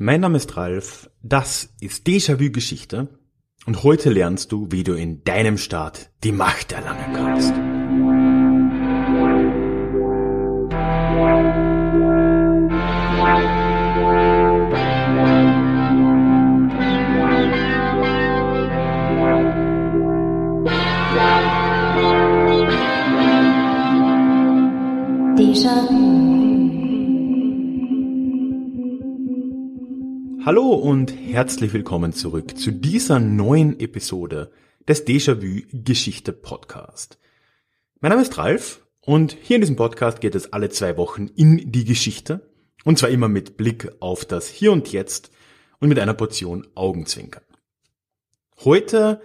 Mein 0.00 0.20
Name 0.20 0.36
ist 0.36 0.56
Ralf, 0.56 1.10
das 1.22 1.70
ist 1.80 2.06
Déjà-vu 2.06 2.52
Geschichte 2.52 3.08
und 3.66 3.82
heute 3.82 4.10
lernst 4.10 4.52
du, 4.52 4.68
wie 4.70 4.84
du 4.84 4.92
in 4.92 5.24
deinem 5.24 5.58
Staat 5.58 6.12
die 6.22 6.30
Macht 6.30 6.70
erlangen 6.70 7.14
kannst. 7.14 7.67
Hallo 30.48 30.72
und 30.72 31.12
herzlich 31.12 31.74
willkommen 31.74 32.14
zurück 32.14 32.56
zu 32.56 32.70
dieser 32.70 33.20
neuen 33.20 33.78
Episode 33.80 34.50
des 34.88 35.06
Déjà-vu 35.06 35.60
Geschichte 35.74 36.32
Podcast. 36.32 37.18
Mein 38.00 38.12
Name 38.12 38.22
ist 38.22 38.38
Ralf 38.38 38.80
und 39.02 39.36
hier 39.42 39.56
in 39.56 39.60
diesem 39.60 39.76
Podcast 39.76 40.22
geht 40.22 40.34
es 40.34 40.54
alle 40.54 40.70
zwei 40.70 40.96
Wochen 40.96 41.26
in 41.36 41.70
die 41.70 41.84
Geschichte 41.84 42.48
und 42.84 42.98
zwar 42.98 43.10
immer 43.10 43.28
mit 43.28 43.58
Blick 43.58 43.92
auf 44.00 44.24
das 44.24 44.48
Hier 44.48 44.72
und 44.72 44.90
Jetzt 44.90 45.30
und 45.80 45.90
mit 45.90 45.98
einer 45.98 46.14
Portion 46.14 46.66
Augenzwinkern. 46.74 47.44
Heute 48.64 49.20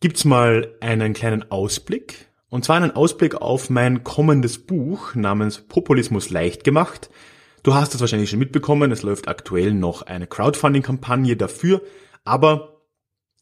gibt's 0.00 0.26
mal 0.26 0.76
einen 0.80 1.14
kleinen 1.14 1.50
Ausblick 1.50 2.26
und 2.50 2.66
zwar 2.66 2.76
einen 2.76 2.90
Ausblick 2.90 3.36
auf 3.36 3.70
mein 3.70 4.04
kommendes 4.04 4.58
Buch 4.58 5.14
namens 5.14 5.62
Populismus 5.62 6.28
leicht 6.28 6.62
gemacht– 6.62 7.08
Du 7.62 7.74
hast 7.74 7.94
es 7.94 8.00
wahrscheinlich 8.00 8.30
schon 8.30 8.40
mitbekommen, 8.40 8.90
es 8.90 9.02
läuft 9.02 9.28
aktuell 9.28 9.72
noch 9.72 10.02
eine 10.02 10.26
Crowdfunding-Kampagne 10.26 11.36
dafür, 11.36 11.80
aber 12.24 12.82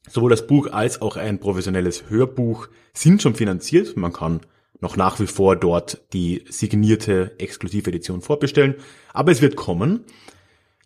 sowohl 0.09 0.31
das 0.31 0.47
Buch 0.47 0.71
als 0.71 1.01
auch 1.01 1.17
ein 1.17 1.41
professionelles 1.41 2.11
Hörbuch 2.11 2.69
sind 2.93 3.23
schon 3.23 3.35
finanziert. 3.35 3.97
Man 3.97 4.13
kann 4.13 4.41
noch 4.81 4.97
nach 4.97 5.21
wie 5.21 5.27
vor 5.27 5.57
dort 5.57 6.03
die 6.13 6.45
signierte 6.49 7.35
exklusive 7.39 7.89
Edition 7.89 8.21
vorbestellen, 8.21 8.75
aber 9.15 9.33
es 9.33 9.41
wird 9.41 9.57
kommen. 9.57 10.05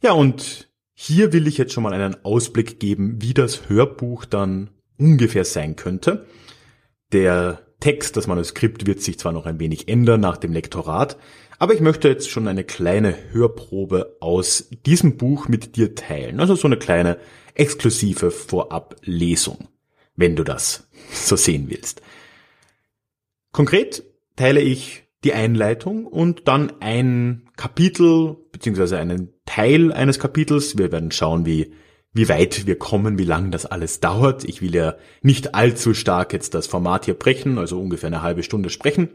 Ja, 0.01 0.13
und 0.13 0.69
hier 0.93 1.33
will 1.33 1.49
ich 1.49 1.59
jetzt 1.59 1.73
schon 1.73 1.83
mal 1.83 1.93
einen 1.93 2.25
Ausblick 2.25 2.79
geben, 2.79 3.21
wie 3.21 3.35
das 3.35 3.69
Hörbuch 3.69 4.27
dann 4.27 4.71
ungefähr 4.97 5.45
sein 5.45 5.75
könnte. 5.75 6.27
Der 7.13 7.65
Text, 7.81 8.17
das 8.17 8.29
Manuskript 8.29 8.87
wird 8.87 9.03
sich 9.03 9.19
zwar 9.19 9.33
noch 9.33 9.45
ein 9.45 9.59
wenig 9.59 9.89
ändern 9.89 10.21
nach 10.21 10.37
dem 10.37 10.53
Lektorat, 10.53 11.17
aber 11.59 11.75
ich 11.75 11.81
möchte 11.81 12.09
jetzt 12.09 12.31
schon 12.31 12.49
eine 12.49 12.65
kleine 12.65 13.15
Hörprobe 13.33 14.17
aus 14.21 14.69
diesem 14.87 15.17
Buch 15.17 15.49
mit 15.49 15.77
dir 15.77 15.95
teilen. 15.95 16.41
Also 16.41 16.55
so 16.55 16.67
eine 16.67 16.77
kleine 16.77 17.19
exklusive 17.55 18.31
Vorablesung, 18.31 19.69
wenn 20.17 20.37
du 20.37 20.45
das 20.45 20.89
so 21.13 21.37
sehen 21.37 21.67
willst. 21.69 22.03
Konkret 23.53 24.03
teile 24.37 24.61
ich 24.61 25.05
die 25.23 25.33
Einleitung 25.33 26.07
und 26.07 26.49
dann 26.49 26.73
ein 26.81 27.49
Kapitel 27.57 28.37
beziehungsweise 28.53 28.99
einen 28.99 29.33
Teil 29.47 29.93
eines 29.93 30.19
Kapitels. 30.19 30.77
Wir 30.77 30.93
werden 30.93 31.13
schauen, 31.13 31.47
wie, 31.47 31.73
wie 32.13 32.29
weit 32.29 32.67
wir 32.67 32.79
kommen, 32.79 33.17
wie 33.17 33.25
lang 33.25 33.51
das 33.51 33.65
alles 33.65 34.01
dauert. 34.01 34.45
Ich 34.45 34.61
will 34.61 34.75
ja 34.75 34.97
nicht 35.23 35.55
allzu 35.55 35.95
stark 35.95 36.33
jetzt 36.33 36.53
das 36.53 36.67
Format 36.67 37.07
hier 37.07 37.15
brechen, 37.15 37.59
also 37.59 37.81
ungefähr 37.81 38.09
eine 38.09 38.23
halbe 38.23 38.43
Stunde 38.43 38.71
sprechen. 38.71 39.09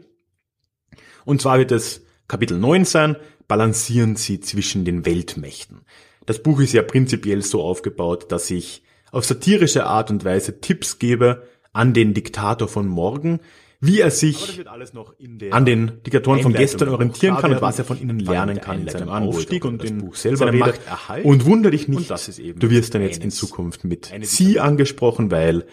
Und 1.24 1.40
zwar 1.40 1.58
wird 1.58 1.70
es 1.70 2.02
Kapitel 2.30 2.58
19 2.58 3.16
balancieren 3.48 4.14
sie 4.14 4.38
zwischen 4.38 4.84
den 4.84 5.04
Weltmächten. 5.04 5.80
Das 6.26 6.40
Buch 6.40 6.60
ist 6.60 6.72
ja 6.72 6.82
prinzipiell 6.82 7.42
so 7.42 7.60
aufgebaut, 7.60 8.30
dass 8.30 8.52
ich 8.52 8.84
auf 9.10 9.24
satirische 9.24 9.84
Art 9.84 10.12
und 10.12 10.24
Weise 10.24 10.60
Tipps 10.60 11.00
gebe 11.00 11.42
an 11.72 11.92
den 11.92 12.14
Diktator 12.14 12.68
von 12.68 12.86
morgen, 12.86 13.40
wie 13.80 13.98
er 13.98 14.12
sich 14.12 14.64
an 15.50 15.64
den 15.64 16.04
Diktatoren 16.06 16.40
von 16.40 16.52
gestern 16.52 16.90
orientieren 16.90 17.36
kann 17.36 17.52
und 17.52 17.62
was 17.62 17.80
er 17.80 17.84
von 17.84 18.00
ihnen 18.00 18.20
lernen 18.20 18.60
kann 18.60 18.82
in 18.82 18.88
seinem 18.88 19.08
Aufstieg 19.08 19.64
und 19.64 19.82
in 19.82 19.98
Buch 19.98 20.14
selber 20.14 20.52
Macht. 20.52 20.80
Und 21.24 21.46
wundere 21.46 21.72
dich 21.72 21.88
nicht, 21.88 22.10
du 22.10 22.70
wirst 22.70 22.94
dann 22.94 23.02
jetzt 23.02 23.24
in 23.24 23.32
Zukunft 23.32 23.82
mit 23.82 24.12
sie 24.22 24.60
angesprochen, 24.60 25.32
weil 25.32 25.66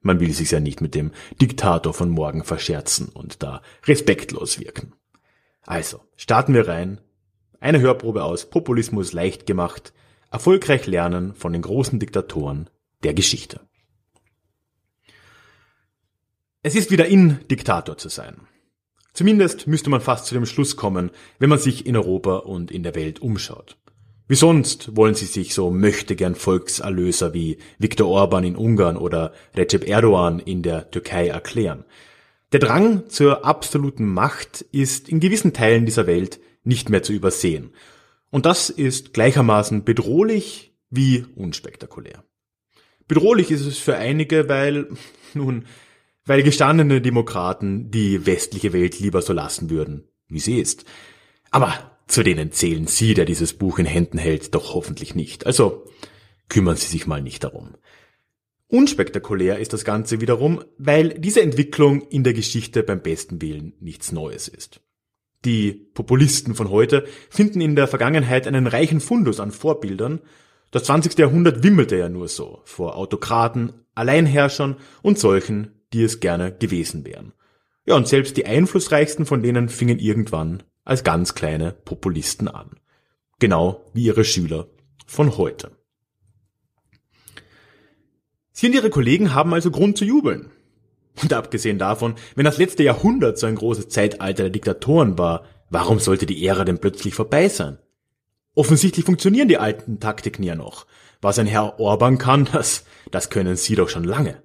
man 0.00 0.20
will 0.20 0.32
sich 0.32 0.52
ja 0.52 0.60
nicht 0.60 0.80
mit 0.80 0.94
dem 0.94 1.10
Diktator 1.38 1.92
von 1.92 2.08
morgen 2.08 2.44
verscherzen 2.44 3.10
und 3.10 3.42
da 3.42 3.60
respektlos 3.84 4.58
wirken. 4.58 4.94
Also, 5.66 6.00
starten 6.16 6.54
wir 6.54 6.68
rein. 6.68 7.00
Eine 7.60 7.80
Hörprobe 7.80 8.22
aus 8.22 8.48
Populismus 8.48 9.12
leicht 9.12 9.46
gemacht. 9.46 9.92
Erfolgreich 10.30 10.86
lernen 10.86 11.34
von 11.34 11.52
den 11.52 11.62
großen 11.62 11.98
Diktatoren 11.98 12.70
der 13.02 13.14
Geschichte. 13.14 13.60
Es 16.62 16.74
ist 16.74 16.90
wieder 16.90 17.06
in, 17.06 17.40
Diktator 17.50 17.96
zu 17.96 18.08
sein. 18.08 18.40
Zumindest 19.12 19.66
müsste 19.66 19.90
man 19.90 20.00
fast 20.00 20.26
zu 20.26 20.34
dem 20.34 20.46
Schluss 20.46 20.76
kommen, 20.76 21.10
wenn 21.38 21.48
man 21.48 21.58
sich 21.58 21.86
in 21.86 21.96
Europa 21.96 22.36
und 22.38 22.70
in 22.70 22.82
der 22.82 22.94
Welt 22.94 23.20
umschaut. 23.20 23.76
Wie 24.28 24.34
sonst 24.34 24.96
wollen 24.96 25.14
sie 25.14 25.26
sich 25.26 25.54
so 25.54 25.70
möchte 25.70 26.16
gern 26.16 26.34
Volkserlöser 26.34 27.32
wie 27.32 27.58
Viktor 27.78 28.08
Orban 28.08 28.44
in 28.44 28.56
Ungarn 28.56 28.96
oder 28.96 29.32
Recep 29.54 29.88
Erdogan 29.88 30.40
in 30.40 30.62
der 30.62 30.90
Türkei 30.90 31.28
erklären. 31.28 31.84
Der 32.56 32.66
Drang 32.66 33.10
zur 33.10 33.44
absoluten 33.44 34.06
Macht 34.06 34.62
ist 34.72 35.10
in 35.10 35.20
gewissen 35.20 35.52
Teilen 35.52 35.84
dieser 35.84 36.06
Welt 36.06 36.40
nicht 36.64 36.88
mehr 36.88 37.02
zu 37.02 37.12
übersehen. 37.12 37.74
Und 38.30 38.46
das 38.46 38.70
ist 38.70 39.12
gleichermaßen 39.12 39.84
bedrohlich 39.84 40.72
wie 40.88 41.26
unspektakulär. 41.34 42.24
Bedrohlich 43.08 43.50
ist 43.50 43.66
es 43.66 43.76
für 43.76 43.96
einige, 43.96 44.48
weil, 44.48 44.88
nun, 45.34 45.66
weil 46.24 46.42
gestandene 46.42 47.02
Demokraten 47.02 47.90
die 47.90 48.24
westliche 48.24 48.72
Welt 48.72 49.00
lieber 49.00 49.20
so 49.20 49.34
lassen 49.34 49.68
würden, 49.68 50.08
wie 50.26 50.40
sie 50.40 50.58
ist. 50.58 50.86
Aber 51.50 51.98
zu 52.08 52.22
denen 52.22 52.52
zählen 52.52 52.86
Sie, 52.86 53.12
der 53.12 53.26
dieses 53.26 53.52
Buch 53.52 53.78
in 53.78 53.84
Händen 53.84 54.16
hält, 54.16 54.54
doch 54.54 54.72
hoffentlich 54.72 55.14
nicht. 55.14 55.44
Also 55.44 55.84
kümmern 56.48 56.76
Sie 56.76 56.88
sich 56.88 57.06
mal 57.06 57.20
nicht 57.20 57.44
darum. 57.44 57.74
Unspektakulär 58.68 59.58
ist 59.58 59.72
das 59.72 59.84
Ganze 59.84 60.20
wiederum, 60.20 60.64
weil 60.76 61.10
diese 61.10 61.40
Entwicklung 61.40 62.02
in 62.08 62.24
der 62.24 62.32
Geschichte 62.32 62.82
beim 62.82 63.00
besten 63.00 63.40
Willen 63.40 63.74
nichts 63.80 64.10
Neues 64.10 64.48
ist. 64.48 64.80
Die 65.44 65.72
Populisten 65.72 66.56
von 66.56 66.70
heute 66.70 67.06
finden 67.30 67.60
in 67.60 67.76
der 67.76 67.86
Vergangenheit 67.86 68.48
einen 68.48 68.66
reichen 68.66 69.00
Fundus 69.00 69.38
an 69.38 69.52
Vorbildern. 69.52 70.20
Das 70.72 70.84
20. 70.84 71.16
Jahrhundert 71.16 71.62
wimmelte 71.62 71.96
ja 71.96 72.08
nur 72.08 72.26
so 72.26 72.60
vor 72.64 72.96
Autokraten, 72.96 73.72
Alleinherrschern 73.94 74.76
und 75.02 75.20
solchen, 75.20 75.70
die 75.92 76.02
es 76.02 76.18
gerne 76.18 76.52
gewesen 76.52 77.06
wären. 77.06 77.32
Ja, 77.84 77.94
und 77.94 78.08
selbst 78.08 78.36
die 78.36 78.46
einflussreichsten 78.46 79.26
von 79.26 79.42
denen 79.42 79.68
fingen 79.68 80.00
irgendwann 80.00 80.64
als 80.84 81.04
ganz 81.04 81.34
kleine 81.34 81.70
Populisten 81.72 82.48
an. 82.48 82.70
Genau 83.38 83.84
wie 83.94 84.04
ihre 84.04 84.24
Schüler 84.24 84.66
von 85.06 85.36
heute. 85.36 85.70
Sie 88.58 88.68
und 88.68 88.72
ihre 88.74 88.88
Kollegen 88.88 89.34
haben 89.34 89.52
also 89.52 89.70
Grund 89.70 89.98
zu 89.98 90.06
jubeln. 90.06 90.50
Und 91.20 91.34
abgesehen 91.34 91.78
davon, 91.78 92.14
wenn 92.36 92.46
das 92.46 92.56
letzte 92.56 92.84
Jahrhundert 92.84 93.38
so 93.38 93.46
ein 93.46 93.54
großes 93.54 93.90
Zeitalter 93.90 94.44
der 94.44 94.50
Diktatoren 94.50 95.18
war, 95.18 95.44
warum 95.68 96.00
sollte 96.00 96.24
die 96.24 96.42
Ära 96.46 96.64
denn 96.64 96.78
plötzlich 96.78 97.12
vorbei 97.12 97.50
sein? 97.50 97.76
Offensichtlich 98.54 99.04
funktionieren 99.04 99.48
die 99.48 99.58
alten 99.58 100.00
Taktiken 100.00 100.42
ja 100.42 100.54
noch. 100.54 100.86
Was 101.20 101.38
ein 101.38 101.46
Herr 101.46 101.78
Orban 101.78 102.16
kann, 102.16 102.46
das, 102.52 102.86
das 103.10 103.28
können 103.28 103.56
Sie 103.56 103.74
doch 103.74 103.90
schon 103.90 104.04
lange. 104.04 104.42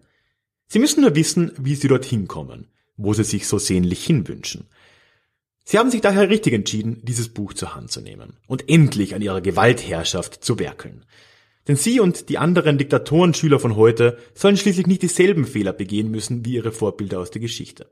Sie 0.67 0.79
müssen 0.79 1.03
nur 1.03 1.15
wissen, 1.15 1.53
wie 1.57 1.75
Sie 1.75 1.87
dorthin 1.87 2.27
kommen, 2.27 2.67
wo 2.97 3.13
Sie 3.13 3.23
sich 3.23 3.47
so 3.47 3.59
sehnlich 3.59 4.05
hinwünschen. 4.05 4.67
Sie 5.63 5.79
haben 5.79 5.89
sich 5.89 6.01
daher 6.01 6.27
richtig 6.27 6.51
entschieden, 6.51 6.99
dieses 7.05 7.29
Buch 7.29 7.53
zur 7.53 7.75
Hand 7.75 7.91
zu 7.91 8.01
nehmen 8.01 8.35
und 8.47 8.67
endlich 8.67 9.15
an 9.15 9.21
ihrer 9.21 9.39
Gewaltherrschaft 9.39 10.43
zu 10.43 10.59
werkeln. 10.59 11.05
Denn 11.67 11.75
sie 11.75 11.99
und 11.99 12.29
die 12.29 12.37
anderen 12.37 12.77
Diktatorenschüler 12.77 13.59
von 13.59 13.75
heute 13.75 14.17
sollen 14.33 14.57
schließlich 14.57 14.87
nicht 14.87 15.03
dieselben 15.03 15.45
Fehler 15.45 15.73
begehen 15.73 16.09
müssen 16.09 16.43
wie 16.45 16.55
ihre 16.55 16.71
Vorbilder 16.71 17.19
aus 17.19 17.31
der 17.31 17.41
Geschichte. 17.41 17.91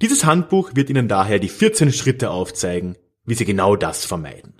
Dieses 0.00 0.24
Handbuch 0.24 0.70
wird 0.74 0.88
Ihnen 0.88 1.08
daher 1.08 1.38
die 1.38 1.48
14 1.48 1.92
Schritte 1.92 2.30
aufzeigen, 2.30 2.96
wie 3.26 3.34
Sie 3.34 3.44
genau 3.44 3.76
das 3.76 4.06
vermeiden. 4.06 4.54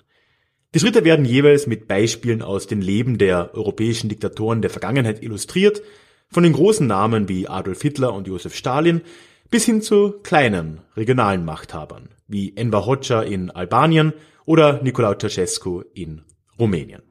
Die 0.73 0.79
Schritte 0.79 1.03
werden 1.03 1.25
jeweils 1.25 1.67
mit 1.67 1.87
Beispielen 1.87 2.41
aus 2.41 2.67
den 2.67 2.81
Leben 2.81 3.17
der 3.17 3.55
europäischen 3.55 4.07
Diktatoren 4.07 4.61
der 4.61 4.69
Vergangenheit 4.69 5.23
illustriert, 5.23 5.81
von 6.29 6.43
den 6.43 6.53
großen 6.53 6.87
Namen 6.87 7.27
wie 7.27 7.47
Adolf 7.47 7.81
Hitler 7.81 8.13
und 8.13 8.27
Josef 8.27 8.55
Stalin 8.55 9.01
bis 9.49 9.65
hin 9.65 9.81
zu 9.81 10.13
kleinen 10.23 10.79
regionalen 10.95 11.43
Machthabern 11.43 12.09
wie 12.27 12.55
Enver 12.55 12.85
Hoxha 12.85 13.21
in 13.21 13.51
Albanien 13.51 14.13
oder 14.45 14.81
Nicolae 14.81 15.17
Ceausescu 15.17 15.81
in 15.93 16.21
Rumänien. 16.57 17.10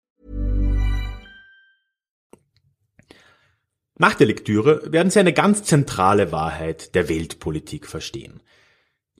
Nach 4.01 4.15
der 4.15 4.25
Lektüre 4.25 4.91
werden 4.91 5.11
Sie 5.11 5.19
eine 5.19 5.31
ganz 5.31 5.61
zentrale 5.61 6.31
Wahrheit 6.31 6.95
der 6.95 7.07
Weltpolitik 7.07 7.85
verstehen. 7.85 8.41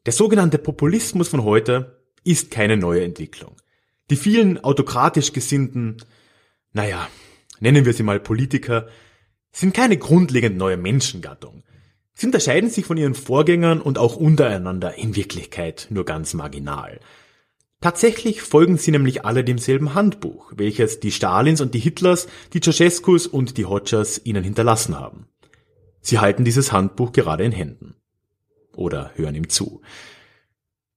Der 0.07 0.11
sogenannte 0.11 0.57
Populismus 0.57 1.27
von 1.27 1.43
heute 1.43 2.01
ist 2.23 2.49
keine 2.49 2.77
neue 2.77 3.03
Entwicklung. 3.03 3.57
Die 4.09 4.15
vielen 4.15 4.63
autokratisch 4.63 5.33
gesinnten, 5.33 5.97
naja, 6.73 7.07
nennen 7.59 7.85
wir 7.85 7.93
sie 7.93 8.01
mal 8.01 8.19
Politiker, 8.19 8.87
sind 9.51 9.75
keine 9.75 9.97
grundlegend 9.97 10.57
neue 10.57 10.77
Menschengattung. 10.77 11.61
Sie 12.15 12.25
unterscheiden 12.25 12.71
sich 12.71 12.87
von 12.87 12.97
ihren 12.97 13.13
Vorgängern 13.13 13.81
und 13.81 13.99
auch 13.99 14.15
untereinander 14.15 14.95
in 14.95 15.15
Wirklichkeit 15.15 15.89
nur 15.91 16.05
ganz 16.05 16.33
marginal. 16.33 16.99
Tatsächlich 17.81 18.43
folgen 18.43 18.77
sie 18.77 18.91
nämlich 18.91 19.25
alle 19.25 19.43
demselben 19.43 19.95
Handbuch, 19.95 20.53
welches 20.55 20.99
die 20.99 21.11
Stalins 21.11 21.61
und 21.61 21.73
die 21.73 21.79
Hitlers, 21.79 22.27
die 22.53 22.61
Ceausescus 22.61 23.25
und 23.25 23.57
die 23.57 23.65
Hodgers 23.65 24.21
ihnen 24.23 24.43
hinterlassen 24.43 24.99
haben. 24.99 25.27
Sie 25.99 26.19
halten 26.19 26.45
dieses 26.45 26.71
Handbuch 26.71 27.11
gerade 27.11 27.43
in 27.43 27.51
Händen. 27.51 27.95
Oder 28.75 29.11
hören 29.15 29.35
ihm 29.35 29.49
zu. 29.49 29.81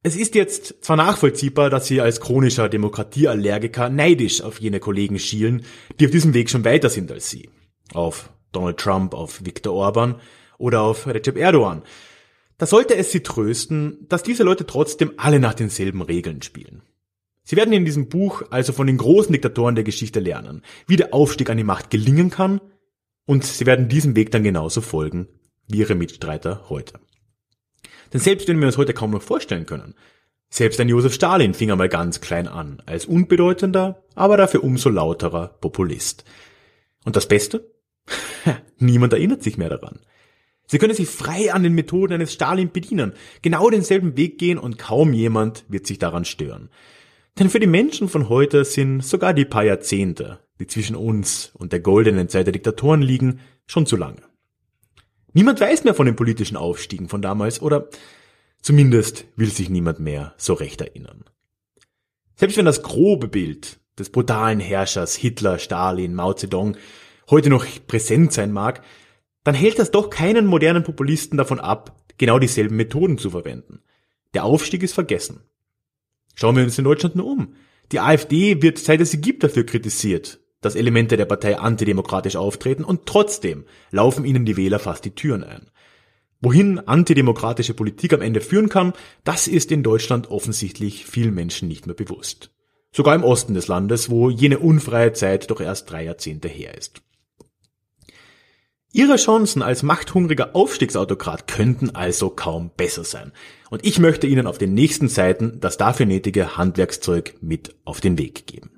Es 0.02 0.14
ist 0.14 0.34
jetzt 0.34 0.84
zwar 0.84 0.96
nachvollziehbar, 0.96 1.70
dass 1.70 1.86
sie 1.86 2.02
als 2.02 2.20
chronischer 2.20 2.68
Demokratieallergiker 2.68 3.88
neidisch 3.88 4.42
auf 4.42 4.60
jene 4.60 4.78
Kollegen 4.78 5.18
schielen, 5.18 5.64
die 5.98 6.04
auf 6.04 6.12
diesem 6.12 6.34
Weg 6.34 6.50
schon 6.50 6.66
weiter 6.66 6.90
sind 6.90 7.10
als 7.10 7.30
sie. 7.30 7.48
Auf 7.94 8.28
Donald 8.52 8.76
Trump, 8.76 9.14
auf 9.14 9.42
Viktor 9.46 9.72
Orban 9.72 10.16
oder 10.58 10.82
auf 10.82 11.06
Recep 11.06 11.38
Erdogan, 11.38 11.82
da 12.58 12.66
sollte 12.66 12.96
es 12.96 13.10
Sie 13.10 13.22
trösten, 13.22 14.06
dass 14.08 14.22
diese 14.22 14.42
Leute 14.42 14.66
trotzdem 14.66 15.12
alle 15.16 15.40
nach 15.40 15.54
denselben 15.54 16.02
Regeln 16.02 16.42
spielen. 16.42 16.82
Sie 17.42 17.56
werden 17.56 17.74
in 17.74 17.84
diesem 17.84 18.08
Buch 18.08 18.42
also 18.50 18.72
von 18.72 18.86
den 18.86 18.96
großen 18.96 19.32
Diktatoren 19.32 19.74
der 19.74 19.84
Geschichte 19.84 20.20
lernen, 20.20 20.62
wie 20.86 20.96
der 20.96 21.12
Aufstieg 21.12 21.50
an 21.50 21.58
die 21.58 21.64
Macht 21.64 21.90
gelingen 21.90 22.30
kann, 22.30 22.60
und 23.26 23.44
sie 23.44 23.66
werden 23.66 23.88
diesem 23.88 24.16
Weg 24.16 24.30
dann 24.30 24.42
genauso 24.42 24.80
folgen 24.80 25.28
wie 25.66 25.78
ihre 25.78 25.94
Mitstreiter 25.94 26.68
heute. 26.68 27.00
Denn 28.12 28.20
selbst 28.20 28.48
wenn 28.48 28.58
wir 28.60 28.66
uns 28.66 28.76
heute 28.76 28.92
kaum 28.92 29.10
noch 29.10 29.22
vorstellen 29.22 29.66
können, 29.66 29.94
selbst 30.50 30.78
ein 30.78 30.88
Josef 30.88 31.14
Stalin 31.14 31.54
fing 31.54 31.70
einmal 31.72 31.88
ganz 31.88 32.20
klein 32.20 32.46
an, 32.46 32.82
als 32.86 33.06
unbedeutender, 33.06 34.04
aber 34.14 34.36
dafür 34.36 34.62
umso 34.62 34.88
lauterer 34.88 35.48
Populist. 35.48 36.24
Und 37.04 37.16
das 37.16 37.26
Beste? 37.26 37.72
Niemand 38.78 39.12
erinnert 39.12 39.42
sich 39.42 39.58
mehr 39.58 39.70
daran. 39.70 40.00
Sie 40.66 40.78
können 40.78 40.94
sich 40.94 41.08
frei 41.08 41.52
an 41.52 41.62
den 41.62 41.74
Methoden 41.74 42.14
eines 42.14 42.32
Stalin 42.32 42.70
bedienen, 42.70 43.12
genau 43.42 43.68
denselben 43.70 44.16
Weg 44.16 44.38
gehen 44.38 44.58
und 44.58 44.78
kaum 44.78 45.12
jemand 45.12 45.64
wird 45.68 45.86
sich 45.86 45.98
daran 45.98 46.24
stören. 46.24 46.70
Denn 47.38 47.50
für 47.50 47.60
die 47.60 47.66
Menschen 47.66 48.08
von 48.08 48.28
heute 48.28 48.64
sind 48.64 49.02
sogar 49.02 49.34
die 49.34 49.44
paar 49.44 49.64
Jahrzehnte, 49.64 50.40
die 50.60 50.66
zwischen 50.66 50.96
uns 50.96 51.50
und 51.54 51.72
der 51.72 51.80
goldenen 51.80 52.28
Zeit 52.28 52.46
der 52.46 52.52
Diktatoren 52.52 53.02
liegen, 53.02 53.40
schon 53.66 53.86
zu 53.86 53.96
lange. 53.96 54.22
Niemand 55.32 55.60
weiß 55.60 55.84
mehr 55.84 55.94
von 55.94 56.06
den 56.06 56.16
politischen 56.16 56.56
Aufstiegen 56.56 57.08
von 57.08 57.20
damals 57.20 57.60
oder 57.60 57.88
zumindest 58.62 59.26
will 59.36 59.50
sich 59.50 59.68
niemand 59.68 59.98
mehr 59.98 60.34
so 60.38 60.54
recht 60.54 60.80
erinnern. 60.80 61.24
Selbst 62.36 62.56
wenn 62.56 62.64
das 62.64 62.82
grobe 62.82 63.28
Bild 63.28 63.80
des 63.98 64.10
brutalen 64.10 64.60
Herrschers 64.60 65.14
Hitler, 65.14 65.58
Stalin, 65.58 66.14
Mao 66.14 66.34
Zedong 66.34 66.76
heute 67.30 67.50
noch 67.50 67.66
präsent 67.86 68.32
sein 68.32 68.52
mag, 68.52 68.82
dann 69.44 69.54
hält 69.54 69.78
das 69.78 69.90
doch 69.90 70.10
keinen 70.10 70.46
modernen 70.46 70.82
Populisten 70.82 71.38
davon 71.38 71.60
ab, 71.60 72.02
genau 72.18 72.38
dieselben 72.38 72.76
Methoden 72.76 73.18
zu 73.18 73.30
verwenden. 73.30 73.82
Der 74.32 74.44
Aufstieg 74.44 74.82
ist 74.82 74.94
vergessen. 74.94 75.44
Schauen 76.34 76.56
wir 76.56 76.64
uns 76.64 76.78
in 76.78 76.84
Deutschland 76.84 77.14
nur 77.16 77.26
um. 77.26 77.54
Die 77.92 78.00
AfD 78.00 78.62
wird, 78.62 78.78
seit 78.78 79.00
es 79.00 79.10
sie 79.10 79.20
gibt, 79.20 79.44
dafür 79.44 79.64
kritisiert, 79.64 80.40
dass 80.60 80.74
Elemente 80.74 81.16
der 81.16 81.26
Partei 81.26 81.58
antidemokratisch 81.58 82.36
auftreten 82.36 82.84
und 82.84 83.06
trotzdem 83.06 83.64
laufen 83.90 84.24
ihnen 84.24 84.44
die 84.44 84.56
Wähler 84.56 84.78
fast 84.78 85.04
die 85.04 85.14
Türen 85.14 85.44
ein. 85.44 85.70
Wohin 86.40 86.78
antidemokratische 86.78 87.74
Politik 87.74 88.12
am 88.12 88.20
Ende 88.20 88.40
führen 88.40 88.68
kann, 88.68 88.92
das 89.22 89.46
ist 89.46 89.70
in 89.70 89.82
Deutschland 89.82 90.30
offensichtlich 90.30 91.06
vielen 91.06 91.34
Menschen 91.34 91.68
nicht 91.68 91.86
mehr 91.86 91.94
bewusst. 91.94 92.50
Sogar 92.92 93.14
im 93.14 93.24
Osten 93.24 93.54
des 93.54 93.68
Landes, 93.68 94.10
wo 94.10 94.30
jene 94.30 94.58
unfreie 94.58 95.12
Zeit 95.12 95.50
doch 95.50 95.60
erst 95.60 95.90
drei 95.90 96.04
Jahrzehnte 96.04 96.48
her 96.48 96.76
ist. 96.76 97.02
Ihre 98.96 99.16
Chancen 99.16 99.60
als 99.60 99.82
machthungriger 99.82 100.54
Aufstiegsautokrat 100.54 101.48
könnten 101.48 101.96
also 101.96 102.30
kaum 102.30 102.70
besser 102.76 103.02
sein. 103.02 103.32
Und 103.68 103.84
ich 103.84 103.98
möchte 103.98 104.28
Ihnen 104.28 104.46
auf 104.46 104.56
den 104.56 104.72
nächsten 104.72 105.08
Seiten 105.08 105.58
das 105.58 105.76
dafür 105.76 106.06
nötige 106.06 106.56
Handwerkszeug 106.56 107.34
mit 107.40 107.74
auf 107.84 108.00
den 108.00 108.18
Weg 108.18 108.46
geben. 108.46 108.70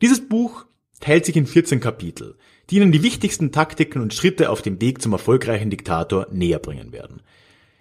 Dieses 0.00 0.26
Buch 0.26 0.64
teilt 1.00 1.26
sich 1.26 1.36
in 1.36 1.46
14 1.46 1.80
Kapitel, 1.80 2.38
die 2.70 2.76
Ihnen 2.76 2.90
die 2.90 3.02
wichtigsten 3.02 3.52
Taktiken 3.52 4.00
und 4.00 4.14
Schritte 4.14 4.48
auf 4.48 4.62
dem 4.62 4.80
Weg 4.80 5.02
zum 5.02 5.12
erfolgreichen 5.12 5.68
Diktator 5.68 6.26
näher 6.30 6.58
bringen 6.58 6.90
werden. 6.90 7.20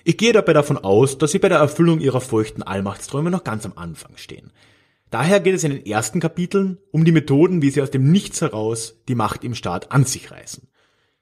Ich 0.04 0.18
gehe 0.18 0.34
dabei 0.34 0.52
davon 0.52 0.78
aus, 0.78 1.18
dass 1.18 1.32
Sie 1.32 1.40
bei 1.40 1.48
der 1.48 1.60
Erfüllung 1.60 2.02
Ihrer 2.02 2.20
feuchten 2.20 2.62
Allmachtsträume 2.62 3.32
noch 3.32 3.46
ganz 3.46 3.66
am 3.66 3.78
Anfang 3.78 4.18
stehen. 4.18 4.52
Daher 5.12 5.42
geht 5.42 5.56
es 5.56 5.66
in 5.66 5.72
den 5.72 5.86
ersten 5.86 6.22
Kapiteln 6.22 6.78
um 6.90 7.04
die 7.04 7.12
Methoden, 7.12 7.62
wie 7.62 7.70
sie 7.70 7.82
aus 7.82 7.92
dem 7.92 8.12
Nichts 8.12 8.40
heraus 8.40 9.04
die 9.10 9.16
Macht 9.16 9.44
im 9.44 9.56
Staat 9.56 9.92
an 9.92 10.06
sich 10.06 10.32
reißen. 10.32 10.68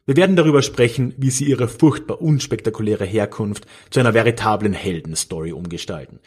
Wir 0.05 0.15
werden 0.15 0.35
darüber 0.35 0.61
sprechen, 0.61 1.15
wie 1.17 1.31
sie 1.31 1.45
ihre 1.45 1.67
furchtbar 1.67 2.21
unspektakuläre 2.21 3.05
Herkunft 3.05 3.65
zu 3.89 3.99
einer 3.99 4.13
veritablen 4.13 4.73
Heldenstory 4.73 5.51
umgestalten, 5.51 6.19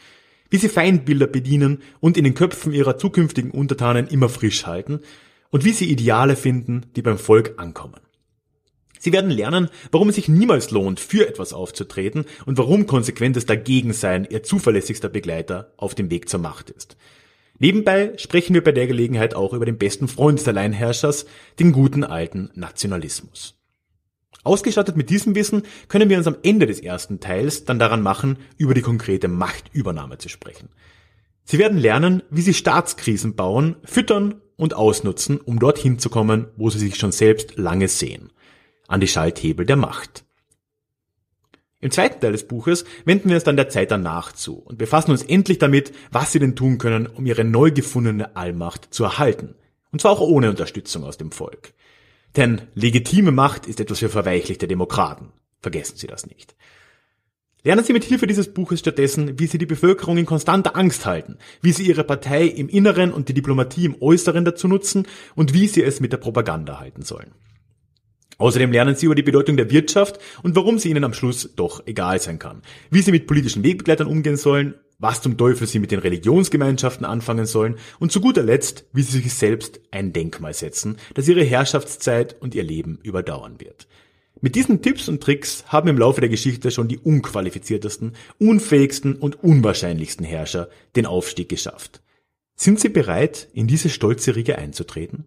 wie 0.49 0.57
sie 0.57 0.67
Feindbilder 0.67 1.25
bedienen 1.25 1.81
und 2.01 2.17
in 2.17 2.25
den 2.25 2.33
Köpfen 2.33 2.73
ihrer 2.73 2.97
zukünftigen 2.97 3.51
Untertanen 3.51 4.07
immer 4.07 4.27
frisch 4.27 4.65
halten 4.65 4.99
und 5.49 5.63
wie 5.63 5.71
sie 5.71 5.89
Ideale 5.89 6.35
finden, 6.35 6.87
die 6.97 7.01
beim 7.01 7.17
Volk 7.17 7.53
ankommen. 7.57 8.01
Sie 8.99 9.13
werden 9.13 9.31
lernen, 9.31 9.69
warum 9.91 10.09
es 10.09 10.15
sich 10.15 10.27
niemals 10.27 10.71
lohnt, 10.71 10.99
für 10.99 11.27
etwas 11.27 11.53
aufzutreten 11.53 12.25
und 12.45 12.57
warum 12.57 12.87
konsequentes 12.87 13.45
Dagegensein 13.45 14.27
ihr 14.29 14.43
zuverlässigster 14.43 15.09
Begleiter 15.09 15.73
auf 15.77 15.95
dem 15.95 16.09
Weg 16.09 16.27
zur 16.27 16.39
Macht 16.41 16.69
ist. 16.69 16.97
Nebenbei 17.59 18.13
sprechen 18.17 18.53
wir 18.53 18.63
bei 18.63 18.71
der 18.71 18.87
Gelegenheit 18.87 19.35
auch 19.35 19.53
über 19.53 19.65
den 19.65 19.77
besten 19.77 20.07
Freund 20.07 20.39
des 20.39 20.47
Alleinherrschers, 20.47 21.25
den 21.59 21.71
guten 21.71 22.03
alten 22.03 22.49
Nationalismus. 22.55 23.59
Ausgestattet 24.43 24.97
mit 24.97 25.09
diesem 25.09 25.35
Wissen 25.35 25.63
können 25.87 26.09
wir 26.09 26.17
uns 26.17 26.27
am 26.27 26.35
Ende 26.43 26.67
des 26.67 26.79
ersten 26.79 27.19
Teils 27.19 27.63
dann 27.63 27.79
daran 27.79 28.01
machen, 28.01 28.37
über 28.57 28.73
die 28.73 28.81
konkrete 28.81 29.27
Machtübernahme 29.27 30.17
zu 30.17 30.27
sprechen. 30.27 30.69
Sie 31.45 31.59
werden 31.59 31.77
lernen, 31.77 32.23
wie 32.29 32.41
Sie 32.41 32.53
Staatskrisen 32.53 33.35
bauen, 33.35 33.75
füttern 33.83 34.41
und 34.57 34.73
ausnutzen, 34.73 35.39
um 35.39 35.59
dorthin 35.59 35.99
zu 35.99 36.09
kommen, 36.09 36.47
wo 36.57 36.69
Sie 36.69 36.79
sich 36.79 36.95
schon 36.95 37.11
selbst 37.11 37.57
lange 37.57 37.87
sehen. 37.87 38.31
An 38.87 38.99
die 38.99 39.07
Schalthebel 39.07 39.65
der 39.65 39.75
Macht. 39.75 40.25
Im 41.83 41.91
zweiten 41.91 42.21
Teil 42.21 42.31
des 42.31 42.47
Buches 42.47 42.85
wenden 43.03 43.27
wir 43.27 43.35
uns 43.35 43.43
dann 43.43 43.57
der 43.57 43.67
Zeit 43.67 43.91
danach 43.91 44.31
zu 44.31 44.55
und 44.55 44.77
befassen 44.77 45.11
uns 45.11 45.21
endlich 45.21 45.57
damit, 45.59 45.91
was 46.11 46.31
sie 46.31 46.39
denn 46.39 46.55
tun 46.55 46.77
können, 46.77 47.07
um 47.07 47.25
ihre 47.25 47.43
neu 47.43 47.71
gefundene 47.71 48.37
Allmacht 48.37 48.93
zu 48.93 49.03
erhalten. 49.03 49.55
Und 49.91 49.99
zwar 49.99 50.11
auch 50.11 50.21
ohne 50.21 50.49
Unterstützung 50.49 51.03
aus 51.03 51.17
dem 51.17 51.33
Volk. 51.33 51.73
Denn 52.37 52.61
legitime 52.73 53.33
Macht 53.33 53.67
ist 53.67 53.81
etwas 53.81 53.99
für 53.99 54.07
verweichlichte 54.07 54.65
Demokraten. 54.65 55.33
Vergessen 55.61 55.97
Sie 55.97 56.07
das 56.07 56.25
nicht. 56.25 56.55
Lernen 57.65 57.83
Sie 57.83 57.91
mit 57.91 58.05
Hilfe 58.05 58.27
dieses 58.27 58.53
Buches 58.53 58.79
stattdessen, 58.79 59.37
wie 59.37 59.47
Sie 59.47 59.57
die 59.57 59.65
Bevölkerung 59.65 60.17
in 60.17 60.25
konstanter 60.25 60.77
Angst 60.77 61.05
halten, 61.05 61.37
wie 61.61 61.73
Sie 61.73 61.85
Ihre 61.85 62.05
Partei 62.05 62.45
im 62.45 62.69
Inneren 62.69 63.11
und 63.11 63.27
die 63.27 63.33
Diplomatie 63.33 63.83
im 63.83 64.01
Äußeren 64.01 64.45
dazu 64.45 64.69
nutzen 64.69 65.05
und 65.35 65.53
wie 65.53 65.67
Sie 65.67 65.83
es 65.83 65.99
mit 65.99 66.13
der 66.13 66.17
Propaganda 66.17 66.79
halten 66.79 67.01
sollen. 67.01 67.33
Außerdem 68.37 68.71
lernen 68.71 68.95
Sie 68.95 69.05
über 69.05 69.15
die 69.15 69.23
Bedeutung 69.23 69.57
der 69.57 69.69
Wirtschaft 69.69 70.19
und 70.41 70.55
warum 70.55 70.79
sie 70.79 70.89
Ihnen 70.89 71.03
am 71.03 71.13
Schluss 71.13 71.51
doch 71.55 71.85
egal 71.85 72.19
sein 72.19 72.39
kann. 72.39 72.61
Wie 72.89 73.01
Sie 73.01 73.11
mit 73.11 73.27
politischen 73.27 73.63
Wegbegleitern 73.63 74.07
umgehen 74.07 74.37
sollen, 74.37 74.75
was 74.99 75.21
zum 75.21 75.37
Teufel 75.37 75.67
Sie 75.67 75.79
mit 75.79 75.91
den 75.91 75.99
Religionsgemeinschaften 75.99 77.05
anfangen 77.05 77.45
sollen 77.45 77.75
und 77.99 78.11
zu 78.11 78.21
guter 78.21 78.43
Letzt, 78.43 78.85
wie 78.93 79.01
Sie 79.01 79.19
sich 79.19 79.33
selbst 79.33 79.81
ein 79.91 80.13
Denkmal 80.13 80.53
setzen, 80.53 80.97
das 81.13 81.27
Ihre 81.27 81.43
Herrschaftszeit 81.43 82.35
und 82.39 82.55
Ihr 82.55 82.63
Leben 82.63 82.99
überdauern 83.03 83.59
wird. 83.59 83.87
Mit 84.41 84.55
diesen 84.55 84.81
Tipps 84.81 85.07
und 85.07 85.21
Tricks 85.23 85.63
haben 85.67 85.87
im 85.87 85.97
Laufe 85.97 86.19
der 86.19 86.29
Geschichte 86.29 86.69
schon 86.69 86.89
die 86.89 86.97
unqualifiziertesten, 86.97 88.13
unfähigsten 88.39 89.15
und 89.15 89.41
unwahrscheinlichsten 89.43 90.25
Herrscher 90.25 90.69
den 90.95 91.05
Aufstieg 91.05 91.49
geschafft. 91.49 92.01
Sind 92.55 92.79
Sie 92.79 92.89
bereit, 92.89 93.47
in 93.53 93.67
diese 93.67 93.89
stolze 93.89 94.35
Riege 94.35 94.57
einzutreten? 94.57 95.25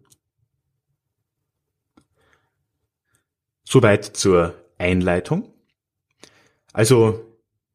Soweit 3.69 4.05
zur 4.05 4.53
Einleitung. 4.77 5.51
Also, 6.71 7.25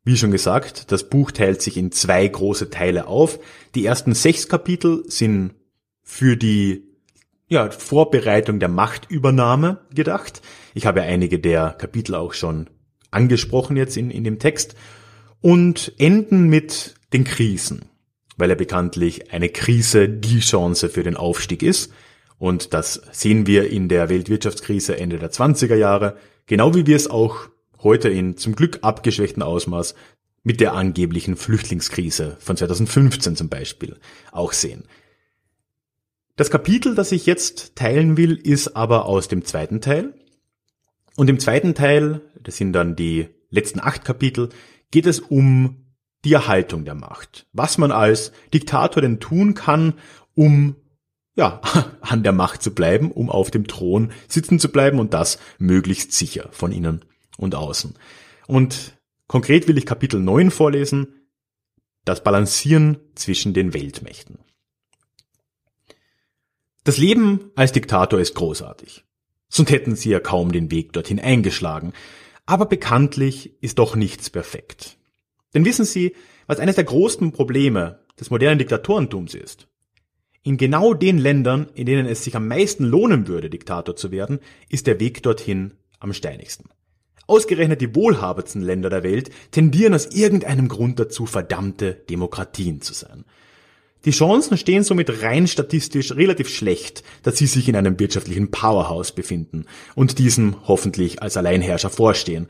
wie 0.04 0.16
schon 0.16 0.30
gesagt, 0.30 0.90
das 0.90 1.11
Buch 1.11 1.32
teilt 1.32 1.61
sich 1.61 1.76
in 1.76 1.92
zwei 1.92 2.26
große 2.26 2.70
Teile 2.70 3.08
auf. 3.08 3.38
Die 3.75 3.84
ersten 3.84 4.14
sechs 4.14 4.49
Kapitel 4.49 5.04
sind 5.06 5.52
für 6.02 6.38
die 6.38 6.84
ja, 7.46 7.70
Vorbereitung 7.70 8.58
der 8.58 8.70
Machtübernahme 8.70 9.82
gedacht. 9.94 10.40
Ich 10.72 10.87
habe 10.87 11.02
einige 11.02 11.38
der 11.38 11.72
Kapitel 11.72 12.14
auch 12.14 12.32
schon 12.32 12.70
angesprochen 13.11 13.76
jetzt 13.76 13.99
in, 13.99 14.11
in 14.11 14.25
dem 14.25 14.38
Text 14.38 14.75
und 15.42 15.92
enden 15.99 16.49
mit 16.49 16.94
den 17.12 17.25
Krisen, 17.25 17.84
weil 18.38 18.49
er 18.49 18.56
bekanntlich 18.56 19.30
eine 19.30 19.50
Krise 19.50 20.08
die 20.08 20.40
Chance 20.40 20.88
für 20.88 21.02
den 21.02 21.18
Aufstieg 21.18 21.62
ist. 21.62 21.92
Und 22.42 22.75
das 22.75 23.00
sehen 23.12 23.46
wir 23.46 23.70
in 23.70 23.88
der 23.88 24.08
Weltwirtschaftskrise 24.08 24.99
Ende 24.99 25.20
der 25.20 25.30
20er 25.30 25.76
Jahre, 25.76 26.16
genau 26.46 26.75
wie 26.75 26.88
wir 26.88 26.96
es 26.96 27.08
auch 27.08 27.49
heute 27.84 28.08
in 28.08 28.37
zum 28.37 28.56
Glück 28.56 28.80
abgeschwächten 28.82 29.44
Ausmaß 29.44 29.94
mit 30.42 30.61
der 30.61 30.72
angeblichen 30.72 31.37
Flüchtlingskrise 31.37 32.37
von 32.40 32.56
2015 32.56 33.37
zum 33.37 33.49
Beispiel 33.49 33.96
auch 34.32 34.52
sehen. 34.52 34.88
Das 36.34 36.50
Kapitel, 36.50 36.96
das 36.96 37.12
ich 37.12 37.26
jetzt 37.26 37.76
teilen 37.76 38.16
will, 38.16 38.34
ist 38.34 38.75
aber 38.75 39.06
aus 39.06 39.28
dem 39.28 39.44
zweiten 39.44 39.80
Teil. 39.80 40.12
Und 41.14 41.30
im 41.30 41.38
zweiten 41.38 41.76
Teil, 41.76 42.22
das 42.42 42.56
sind 42.56 42.72
dann 42.72 42.96
die 42.96 43.28
letzten 43.50 43.78
acht 43.78 44.04
Kapitel, 44.04 44.49
geht 44.90 45.06
es 45.06 45.20
um 45.20 45.76
die 46.25 46.32
Erhaltung 46.32 46.84
der 46.84 46.96
Macht. 46.96 47.46
Was 47.52 47.78
man 47.78 47.92
als 47.92 48.32
Diktator 48.52 49.00
denn 49.00 49.20
tun 49.20 49.54
kann, 49.54 49.94
um 50.34 50.75
ja, 51.34 51.60
an 52.00 52.22
der 52.22 52.32
Macht 52.32 52.62
zu 52.62 52.74
bleiben, 52.74 53.10
um 53.10 53.30
auf 53.30 53.50
dem 53.50 53.66
Thron 53.66 54.12
sitzen 54.28 54.58
zu 54.58 54.70
bleiben 54.70 54.98
und 54.98 55.14
das 55.14 55.38
möglichst 55.58 56.12
sicher 56.12 56.48
von 56.52 56.72
innen 56.72 57.04
und 57.36 57.54
außen. 57.54 57.94
Und 58.46 58.96
konkret 59.26 59.68
will 59.68 59.78
ich 59.78 59.86
Kapitel 59.86 60.20
9 60.20 60.50
vorlesen, 60.50 61.28
das 62.04 62.22
Balancieren 62.22 62.98
zwischen 63.14 63.54
den 63.54 63.74
Weltmächten. 63.74 64.38
Das 66.84 66.98
Leben 66.98 67.52
als 67.54 67.72
Diktator 67.72 68.18
ist 68.18 68.34
großartig. 68.34 69.04
Sonst 69.48 69.70
hätten 69.70 69.94
sie 69.94 70.10
ja 70.10 70.18
kaum 70.18 70.50
den 70.50 70.70
Weg 70.70 70.92
dorthin 70.92 71.20
eingeschlagen. 71.20 71.92
Aber 72.44 72.66
bekanntlich 72.66 73.62
ist 73.62 73.78
doch 73.78 73.94
nichts 73.94 74.30
perfekt. 74.30 74.98
Denn 75.54 75.64
wissen 75.64 75.84
Sie, 75.84 76.16
was 76.46 76.58
eines 76.58 76.74
der 76.74 76.84
großen 76.84 77.30
Probleme 77.30 78.00
des 78.18 78.30
modernen 78.30 78.58
Diktatorentums 78.58 79.34
ist? 79.34 79.68
In 80.44 80.56
genau 80.56 80.92
den 80.92 81.18
Ländern, 81.18 81.68
in 81.75 81.87
denen 81.87 82.06
es 82.06 82.25
sich 82.25 82.34
am 82.34 82.49
meisten 82.49 82.84
lohnen 82.84 83.28
würde, 83.28 83.49
Diktator 83.49 83.94
zu 83.94 84.11
werden, 84.11 84.40
ist 84.68 84.88
der 84.88 84.99
Weg 84.99 85.22
dorthin 85.22 85.75
am 86.00 86.12
steinigsten. 86.12 86.68
Ausgerechnet 87.28 87.80
die 87.80 87.94
wohlhabendsten 87.94 88.62
Länder 88.62 88.90
der 88.90 89.04
Welt 89.04 89.30
tendieren 89.52 89.94
aus 89.94 90.06
irgendeinem 90.06 90.66
Grund 90.66 90.99
dazu, 90.99 91.26
verdammte 91.26 91.94
Demokratien 91.94 92.80
zu 92.80 92.92
sein. 92.92 93.25
Die 94.04 94.11
Chancen 94.11 94.58
stehen 94.58 94.82
somit 94.82 95.22
rein 95.22 95.46
statistisch 95.46 96.11
relativ 96.16 96.49
schlecht, 96.49 97.04
dass 97.22 97.38
sie 97.38 97.46
sich 97.46 97.68
in 97.68 97.76
einem 97.76 98.00
wirtschaftlichen 98.00 98.50
Powerhouse 98.50 99.12
befinden 99.12 99.66
und 99.94 100.18
diesem 100.18 100.56
hoffentlich 100.66 101.22
als 101.22 101.37
Alleinherrscher 101.37 101.90
vorstehen. 101.90 102.49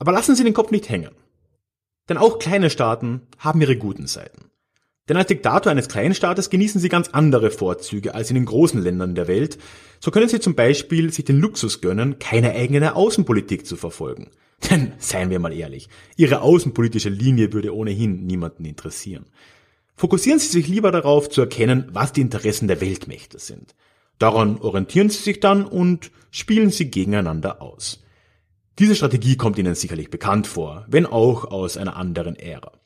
Aber 0.00 0.10
lassen 0.10 0.34
Sie 0.34 0.42
den 0.42 0.54
Kopf 0.54 0.72
nicht 0.72 0.88
hängen. 0.88 1.12
Denn 2.08 2.16
auch 2.16 2.40
kleine 2.40 2.70
Staaten 2.70 3.22
haben 3.38 3.60
ihre 3.60 3.76
guten 3.76 4.08
Seiten. 4.08 4.49
Denn 5.10 5.16
als 5.16 5.26
Diktator 5.26 5.72
eines 5.72 5.88
kleinen 5.88 6.14
Staates 6.14 6.50
genießen 6.50 6.80
sie 6.80 6.88
ganz 6.88 7.08
andere 7.08 7.50
Vorzüge 7.50 8.14
als 8.14 8.30
in 8.30 8.36
den 8.36 8.44
großen 8.44 8.80
Ländern 8.80 9.16
der 9.16 9.26
Welt. 9.26 9.58
So 9.98 10.12
können 10.12 10.28
sie 10.28 10.38
zum 10.38 10.54
Beispiel 10.54 11.12
sich 11.12 11.24
den 11.24 11.40
Luxus 11.40 11.80
gönnen, 11.80 12.20
keine 12.20 12.52
eigene 12.52 12.94
Außenpolitik 12.94 13.66
zu 13.66 13.74
verfolgen. 13.74 14.30
Denn, 14.70 14.92
seien 14.98 15.30
wir 15.30 15.40
mal 15.40 15.52
ehrlich, 15.52 15.88
ihre 16.16 16.42
außenpolitische 16.42 17.08
Linie 17.08 17.52
würde 17.52 17.74
ohnehin 17.74 18.24
niemanden 18.24 18.64
interessieren. 18.64 19.26
Fokussieren 19.96 20.38
Sie 20.38 20.46
sich 20.46 20.68
lieber 20.68 20.92
darauf 20.92 21.28
zu 21.28 21.40
erkennen, 21.40 21.88
was 21.92 22.12
die 22.12 22.20
Interessen 22.20 22.68
der 22.68 22.80
Weltmächte 22.80 23.40
sind. 23.40 23.74
Daran 24.20 24.58
orientieren 24.60 25.10
Sie 25.10 25.24
sich 25.24 25.40
dann 25.40 25.64
und 25.64 26.12
spielen 26.30 26.70
sie 26.70 26.88
gegeneinander 26.88 27.60
aus. 27.60 28.04
Diese 28.78 28.94
Strategie 28.94 29.36
kommt 29.36 29.58
Ihnen 29.58 29.74
sicherlich 29.74 30.08
bekannt 30.08 30.46
vor, 30.46 30.86
wenn 30.86 31.04
auch 31.04 31.46
aus 31.46 31.76
einer 31.76 31.96
anderen 31.96 32.36
Ära. 32.36 32.79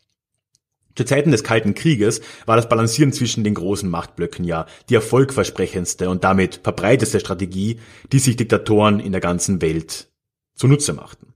Zu 0.96 1.04
Zeiten 1.04 1.32
des 1.32 1.42
Kalten 1.42 1.74
Krieges 1.74 2.20
war 2.46 2.56
das 2.56 2.68
Balancieren 2.68 3.12
zwischen 3.12 3.42
den 3.42 3.54
großen 3.54 3.90
Machtblöcken 3.90 4.44
ja 4.44 4.66
die 4.88 4.94
erfolgversprechendste 4.94 6.08
und 6.08 6.22
damit 6.22 6.60
verbreiteste 6.62 7.18
Strategie, 7.18 7.80
die 8.12 8.20
sich 8.20 8.36
Diktatoren 8.36 9.00
in 9.00 9.12
der 9.12 9.20
ganzen 9.20 9.60
Welt 9.60 10.08
zunutze 10.54 10.92
machten. 10.92 11.34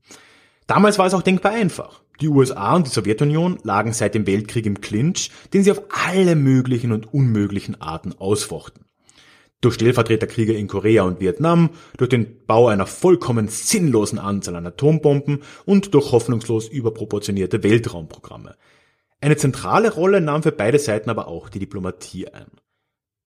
Damals 0.69 0.99
war 0.99 1.07
es 1.07 1.15
auch 1.15 1.23
denkbar 1.23 1.53
einfach. 1.53 2.03
Die 2.21 2.29
USA 2.29 2.77
und 2.77 2.87
die 2.87 2.91
Sowjetunion 2.91 3.59
lagen 3.63 3.93
seit 3.93 4.15
dem 4.15 4.27
Weltkrieg 4.27 4.67
im 4.67 4.81
Clinch, 4.81 5.31
den 5.53 5.65
sie 5.65 5.71
auf 5.73 5.83
alle 5.89 6.37
möglichen 6.37 6.93
und 6.93 7.13
unmöglichen 7.13 7.81
Arten 7.81 8.13
ausfochten. 8.13 8.85
Durch 9.61 9.75
Stellvertreterkriege 9.75 10.53
in 10.53 10.69
Korea 10.69 11.03
und 11.03 11.21
Vietnam, 11.21 11.71
durch 11.97 12.11
den 12.11 12.45
Bau 12.47 12.69
einer 12.69 12.87
vollkommen 12.87 13.49
sinnlosen 13.49 14.21
Anzahl 14.21 14.55
an 14.55 14.67
Atombomben 14.67 15.43
und 15.65 15.95
durch 15.95 16.13
hoffnungslos 16.13 16.69
überproportionierte 16.69 17.65
Weltraumprogramme. 17.65 18.57
Eine 19.21 19.37
zentrale 19.37 19.93
Rolle 19.93 20.21
nahm 20.21 20.43
für 20.43 20.53
beide 20.53 20.79
Seiten 20.79 21.11
aber 21.11 21.27
auch 21.27 21.49
die 21.49 21.59
Diplomatie 21.59 22.29
ein. 22.29 22.47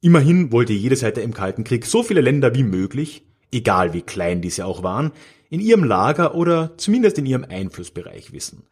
Immerhin 0.01 0.51
wollte 0.51 0.73
jede 0.73 0.97
Seite 0.97 1.21
im 1.21 1.35
Kalten 1.35 1.65
Krieg 1.65 1.85
so 1.85 2.03
viele 2.03 2.23
Länder 2.23 2.55
wie 2.55 2.65
möglich, 2.65 3.25
egal 3.53 3.93
wie 3.93 4.03
klein 4.03 4.41
diese 4.41 4.65
auch 4.65 4.83
waren, 4.83 5.13
in 5.51 5.61
ihrem 5.61 5.85
Lager 5.85 6.35
oder 6.35 6.73
zumindest 6.79 7.19
in 7.19 7.27
ihrem 7.27 7.45
Einflussbereich 7.45 8.33
wissen. 8.33 8.65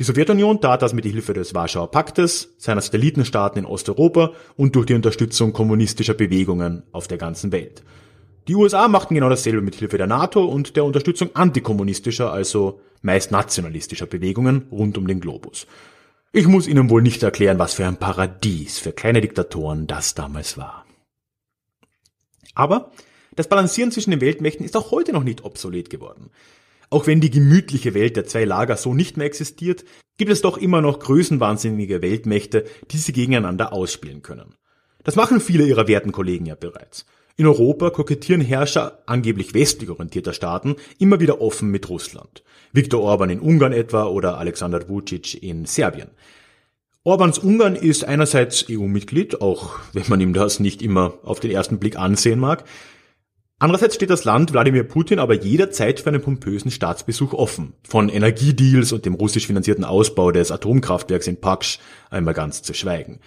Die 0.00 0.04
Sowjetunion 0.04 0.60
tat 0.60 0.82
das 0.82 0.92
mit 0.92 1.04
Hilfe 1.04 1.34
des 1.34 1.54
Warschauer 1.54 1.90
Paktes, 1.90 2.54
seiner 2.58 2.80
Satellitenstaaten 2.80 3.60
in 3.60 3.66
Osteuropa 3.66 4.32
und 4.56 4.74
durch 4.74 4.86
die 4.86 4.94
Unterstützung 4.94 5.52
kommunistischer 5.52 6.14
Bewegungen 6.14 6.82
auf 6.90 7.06
der 7.06 7.18
ganzen 7.18 7.52
Welt. 7.52 7.82
Die 8.48 8.54
USA 8.56 8.88
machten 8.88 9.14
genau 9.14 9.28
dasselbe 9.28 9.60
mit 9.60 9.76
Hilfe 9.76 9.98
der 9.98 10.06
NATO 10.06 10.44
und 10.44 10.74
der 10.74 10.84
Unterstützung 10.84 11.30
antikommunistischer, 11.34 12.32
also 12.32 12.80
meist 13.02 13.30
nationalistischer 13.30 14.06
Bewegungen 14.06 14.66
rund 14.72 14.98
um 14.98 15.06
den 15.06 15.20
Globus. 15.20 15.66
Ich 16.32 16.46
muss 16.46 16.68
Ihnen 16.68 16.90
wohl 16.90 17.02
nicht 17.02 17.24
erklären, 17.24 17.58
was 17.58 17.74
für 17.74 17.86
ein 17.86 17.96
Paradies 17.96 18.78
für 18.78 18.92
kleine 18.92 19.20
Diktatoren 19.20 19.88
das 19.88 20.14
damals 20.14 20.56
war. 20.56 20.86
Aber 22.54 22.92
das 23.34 23.48
Balancieren 23.48 23.90
zwischen 23.90 24.12
den 24.12 24.20
Weltmächten 24.20 24.64
ist 24.64 24.76
auch 24.76 24.92
heute 24.92 25.12
noch 25.12 25.24
nicht 25.24 25.44
obsolet 25.44 25.90
geworden. 25.90 26.30
Auch 26.88 27.08
wenn 27.08 27.20
die 27.20 27.30
gemütliche 27.30 27.94
Welt 27.94 28.14
der 28.16 28.26
zwei 28.26 28.44
Lager 28.44 28.76
so 28.76 28.94
nicht 28.94 29.16
mehr 29.16 29.26
existiert, 29.26 29.84
gibt 30.18 30.30
es 30.30 30.40
doch 30.40 30.56
immer 30.56 30.80
noch 30.80 31.00
größenwahnsinnige 31.00 32.00
Weltmächte, 32.00 32.64
die 32.92 32.98
sie 32.98 33.12
gegeneinander 33.12 33.72
ausspielen 33.72 34.22
können. 34.22 34.54
Das 35.02 35.16
machen 35.16 35.40
viele 35.40 35.64
ihrer 35.64 35.88
werten 35.88 36.12
Kollegen 36.12 36.46
ja 36.46 36.54
bereits. 36.54 37.06
In 37.40 37.46
Europa 37.46 37.88
kokettieren 37.88 38.42
Herrscher 38.42 38.98
angeblich 39.06 39.54
westlich 39.54 39.88
orientierter 39.88 40.34
Staaten 40.34 40.76
immer 40.98 41.20
wieder 41.20 41.40
offen 41.40 41.70
mit 41.70 41.88
Russland. 41.88 42.44
Viktor 42.74 43.00
Orban 43.00 43.30
in 43.30 43.40
Ungarn 43.40 43.72
etwa 43.72 44.04
oder 44.04 44.36
Alexander 44.36 44.86
Vucic 44.90 45.42
in 45.42 45.64
Serbien. 45.64 46.10
Orbans 47.02 47.38
Ungarn 47.38 47.76
ist 47.76 48.04
einerseits 48.04 48.66
EU-Mitglied, 48.68 49.40
auch 49.40 49.78
wenn 49.94 50.04
man 50.08 50.20
ihm 50.20 50.34
das 50.34 50.60
nicht 50.60 50.82
immer 50.82 51.14
auf 51.22 51.40
den 51.40 51.50
ersten 51.50 51.78
Blick 51.78 51.96
ansehen 51.96 52.40
mag, 52.40 52.64
Andererseits 53.62 53.94
steht 53.94 54.08
das 54.08 54.24
Land 54.24 54.54
Wladimir 54.54 54.84
Putin 54.84 55.18
aber 55.18 55.34
jederzeit 55.34 56.00
für 56.00 56.08
einen 56.08 56.22
pompösen 56.22 56.70
Staatsbesuch 56.70 57.34
offen. 57.34 57.74
Von 57.86 58.08
Energiedeals 58.08 58.92
und 58.92 59.04
dem 59.04 59.12
russisch 59.12 59.46
finanzierten 59.46 59.84
Ausbau 59.84 60.30
des 60.30 60.50
Atomkraftwerks 60.50 61.26
in 61.26 61.42
Paksch 61.42 61.78
einmal 62.08 62.32
ganz 62.32 62.62
zu 62.62 62.72
schweigen. 62.72 63.20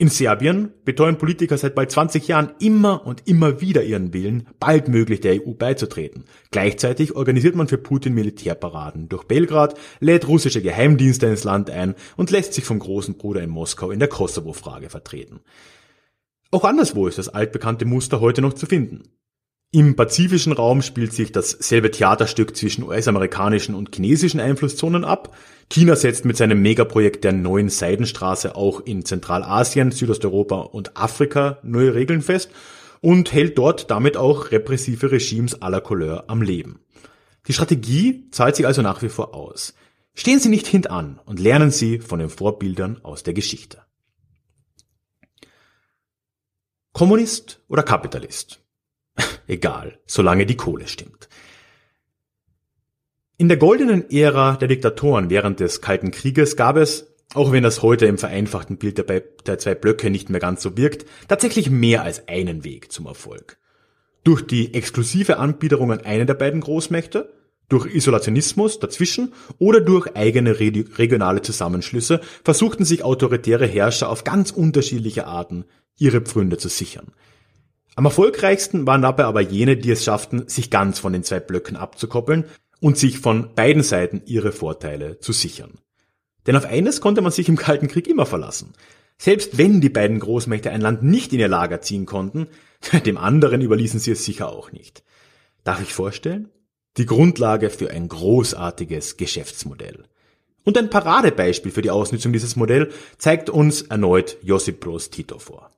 In 0.00 0.08
Serbien 0.08 0.72
beteuern 0.84 1.18
Politiker 1.18 1.58
seit 1.58 1.74
bald 1.74 1.90
20 1.90 2.28
Jahren 2.28 2.52
immer 2.60 3.04
und 3.04 3.26
immer 3.26 3.60
wieder 3.60 3.82
ihren 3.82 4.12
Willen, 4.12 4.46
baldmöglich 4.60 5.20
der 5.20 5.44
EU 5.44 5.54
beizutreten. 5.54 6.24
Gleichzeitig 6.52 7.16
organisiert 7.16 7.56
man 7.56 7.66
für 7.66 7.78
Putin 7.78 8.14
Militärparaden 8.14 9.08
durch 9.08 9.24
Belgrad, 9.24 9.76
lädt 9.98 10.28
russische 10.28 10.62
Geheimdienste 10.62 11.26
ins 11.26 11.42
Land 11.42 11.68
ein 11.68 11.96
und 12.16 12.30
lässt 12.30 12.54
sich 12.54 12.64
vom 12.64 12.78
großen 12.78 13.14
Bruder 13.14 13.42
in 13.42 13.50
Moskau 13.50 13.90
in 13.90 13.98
der 13.98 14.06
Kosovo-Frage 14.06 14.88
vertreten. 14.88 15.40
Auch 16.52 16.62
anderswo 16.62 17.08
ist 17.08 17.18
das 17.18 17.28
altbekannte 17.28 17.84
Muster 17.84 18.20
heute 18.20 18.40
noch 18.40 18.52
zu 18.52 18.66
finden. 18.66 19.02
Im 19.70 19.96
pazifischen 19.96 20.54
Raum 20.54 20.80
spielt 20.80 21.12
sich 21.12 21.30
dasselbe 21.30 21.90
Theaterstück 21.90 22.56
zwischen 22.56 22.84
US-amerikanischen 22.84 23.74
und 23.74 23.94
chinesischen 23.94 24.40
Einflusszonen 24.40 25.04
ab. 25.04 25.36
China 25.68 25.94
setzt 25.94 26.24
mit 26.24 26.38
seinem 26.38 26.62
Megaprojekt 26.62 27.22
der 27.22 27.32
neuen 27.34 27.68
Seidenstraße 27.68 28.56
auch 28.56 28.80
in 28.80 29.04
Zentralasien, 29.04 29.90
Südosteuropa 29.90 30.60
und 30.60 30.96
Afrika 30.96 31.58
neue 31.62 31.94
Regeln 31.94 32.22
fest 32.22 32.50
und 33.02 33.30
hält 33.34 33.58
dort 33.58 33.90
damit 33.90 34.16
auch 34.16 34.52
repressive 34.52 35.12
Regimes 35.12 35.60
aller 35.60 35.82
Couleur 35.82 36.24
am 36.28 36.40
Leben. 36.40 36.80
Die 37.46 37.52
Strategie 37.52 38.30
zahlt 38.30 38.56
sich 38.56 38.66
also 38.66 38.80
nach 38.80 39.02
wie 39.02 39.10
vor 39.10 39.34
aus. 39.34 39.74
Stehen 40.14 40.40
Sie 40.40 40.48
nicht 40.48 40.66
hintan 40.66 41.20
und 41.26 41.40
lernen 41.40 41.70
Sie 41.70 41.98
von 41.98 42.20
den 42.20 42.30
Vorbildern 42.30 43.04
aus 43.04 43.22
der 43.22 43.34
Geschichte. 43.34 43.82
Kommunist 46.94 47.62
oder 47.68 47.82
Kapitalist? 47.82 48.62
Egal, 49.48 49.98
solange 50.06 50.46
die 50.46 50.56
Kohle 50.56 50.86
stimmt. 50.86 51.28
In 53.38 53.48
der 53.48 53.56
goldenen 53.56 54.10
Ära 54.10 54.56
der 54.56 54.68
Diktatoren 54.68 55.30
während 55.30 55.58
des 55.60 55.80
Kalten 55.80 56.10
Krieges 56.10 56.54
gab 56.54 56.76
es, 56.76 57.14
auch 57.34 57.50
wenn 57.50 57.62
das 57.62 57.82
heute 57.82 58.06
im 58.06 58.18
vereinfachten 58.18 58.76
Bild 58.76 58.98
der, 58.98 59.20
der 59.20 59.58
zwei 59.58 59.74
Blöcke 59.74 60.10
nicht 60.10 60.28
mehr 60.28 60.40
ganz 60.40 60.62
so 60.62 60.76
wirkt, 60.76 61.06
tatsächlich 61.28 61.70
mehr 61.70 62.02
als 62.02 62.28
einen 62.28 62.62
Weg 62.62 62.92
zum 62.92 63.06
Erfolg. 63.06 63.58
Durch 64.22 64.46
die 64.46 64.74
exklusive 64.74 65.38
Anbiederung 65.38 65.92
an 65.92 66.00
eine 66.00 66.26
der 66.26 66.34
beiden 66.34 66.60
Großmächte, 66.60 67.32
durch 67.70 67.86
Isolationismus 67.86 68.80
dazwischen 68.80 69.32
oder 69.58 69.80
durch 69.80 70.14
eigene 70.16 70.58
regionale 70.58 71.42
Zusammenschlüsse 71.42 72.20
versuchten 72.44 72.84
sich 72.84 73.04
autoritäre 73.04 73.66
Herrscher 73.66 74.08
auf 74.08 74.24
ganz 74.24 74.50
unterschiedliche 74.50 75.26
Arten 75.26 75.64
ihre 75.96 76.20
Pfründe 76.20 76.58
zu 76.58 76.68
sichern. 76.68 77.12
Am 77.98 78.04
erfolgreichsten 78.04 78.86
waren 78.86 79.02
dabei 79.02 79.24
aber 79.24 79.40
jene, 79.40 79.76
die 79.76 79.90
es 79.90 80.04
schafften, 80.04 80.46
sich 80.46 80.70
ganz 80.70 81.00
von 81.00 81.12
den 81.12 81.24
zwei 81.24 81.40
Blöcken 81.40 81.74
abzukoppeln 81.74 82.44
und 82.78 82.96
sich 82.96 83.18
von 83.18 83.56
beiden 83.56 83.82
Seiten 83.82 84.22
ihre 84.24 84.52
Vorteile 84.52 85.18
zu 85.18 85.32
sichern. 85.32 85.80
Denn 86.46 86.54
auf 86.54 86.64
eines 86.64 87.00
konnte 87.00 87.22
man 87.22 87.32
sich 87.32 87.48
im 87.48 87.56
Kalten 87.56 87.88
Krieg 87.88 88.06
immer 88.06 88.24
verlassen. 88.24 88.72
Selbst 89.18 89.58
wenn 89.58 89.80
die 89.80 89.88
beiden 89.88 90.20
Großmächte 90.20 90.70
ein 90.70 90.80
Land 90.80 91.02
nicht 91.02 91.32
in 91.32 91.40
ihr 91.40 91.48
Lager 91.48 91.80
ziehen 91.80 92.06
konnten, 92.06 92.46
dem 93.04 93.18
anderen 93.18 93.62
überließen 93.62 93.98
sie 93.98 94.12
es 94.12 94.24
sicher 94.24 94.48
auch 94.48 94.70
nicht. 94.70 95.02
Darf 95.64 95.82
ich 95.82 95.92
vorstellen? 95.92 96.50
Die 96.98 97.06
Grundlage 97.06 97.68
für 97.68 97.90
ein 97.90 98.06
großartiges 98.06 99.16
Geschäftsmodell. 99.16 100.04
Und 100.62 100.78
ein 100.78 100.88
Paradebeispiel 100.88 101.72
für 101.72 101.82
die 101.82 101.90
Ausnutzung 101.90 102.32
dieses 102.32 102.54
Modells 102.54 102.94
zeigt 103.16 103.50
uns 103.50 103.82
erneut 103.82 104.36
Josip 104.42 104.78
Broz 104.78 105.10
Tito 105.10 105.40
vor. 105.40 105.72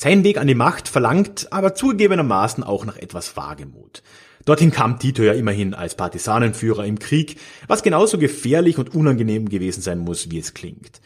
Sein 0.00 0.22
Weg 0.22 0.38
an 0.38 0.46
die 0.46 0.54
Macht 0.54 0.86
verlangt 0.86 1.52
aber 1.52 1.74
zugegebenermaßen 1.74 2.62
auch 2.62 2.84
nach 2.84 2.96
etwas 2.98 3.36
Wagemut. 3.36 4.04
Dorthin 4.44 4.70
kam 4.70 5.00
Tito 5.00 5.24
ja 5.24 5.32
immerhin 5.32 5.74
als 5.74 5.96
Partisanenführer 5.96 6.86
im 6.86 7.00
Krieg, 7.00 7.40
was 7.66 7.82
genauso 7.82 8.16
gefährlich 8.16 8.78
und 8.78 8.94
unangenehm 8.94 9.48
gewesen 9.48 9.82
sein 9.82 9.98
muss, 9.98 10.30
wie 10.30 10.38
es 10.38 10.54
klingt. 10.54 11.00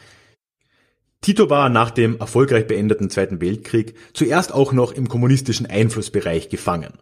Tito 1.23 1.49
war 1.49 1.71
nach 1.71 1.91
dem 1.91 2.21
erfolgreich 2.21 2.67
beendeten 2.67 3.09
Zweiten 3.09 3.41
Weltkrieg 3.41 3.95
zuerst 4.13 4.53
auch 4.53 4.75
noch 4.75 4.93
im 4.93 5.09
kommunistischen 5.09 5.65
Einflussbereich 5.65 6.51
gefangen. 6.51 6.93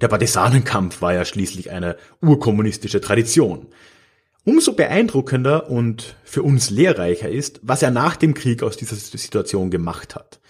Der 0.00 0.08
Partisanenkampf 0.08 1.00
war 1.00 1.14
ja 1.14 1.24
schließlich 1.24 1.70
eine 1.70 1.96
urkommunistische 2.20 3.00
Tradition. 3.00 3.68
Umso 4.42 4.72
beeindruckender 4.72 5.70
und 5.70 6.16
für 6.24 6.42
uns 6.42 6.70
lehrreicher 6.70 7.30
ist, 7.30 7.60
was 7.62 7.82
er 7.82 7.92
nach 7.92 8.16
dem 8.16 8.34
Krieg 8.34 8.64
aus 8.64 8.76
dieser 8.76 8.96
Situation 8.96 9.70
gemacht 9.70 10.16
hat. 10.16 10.40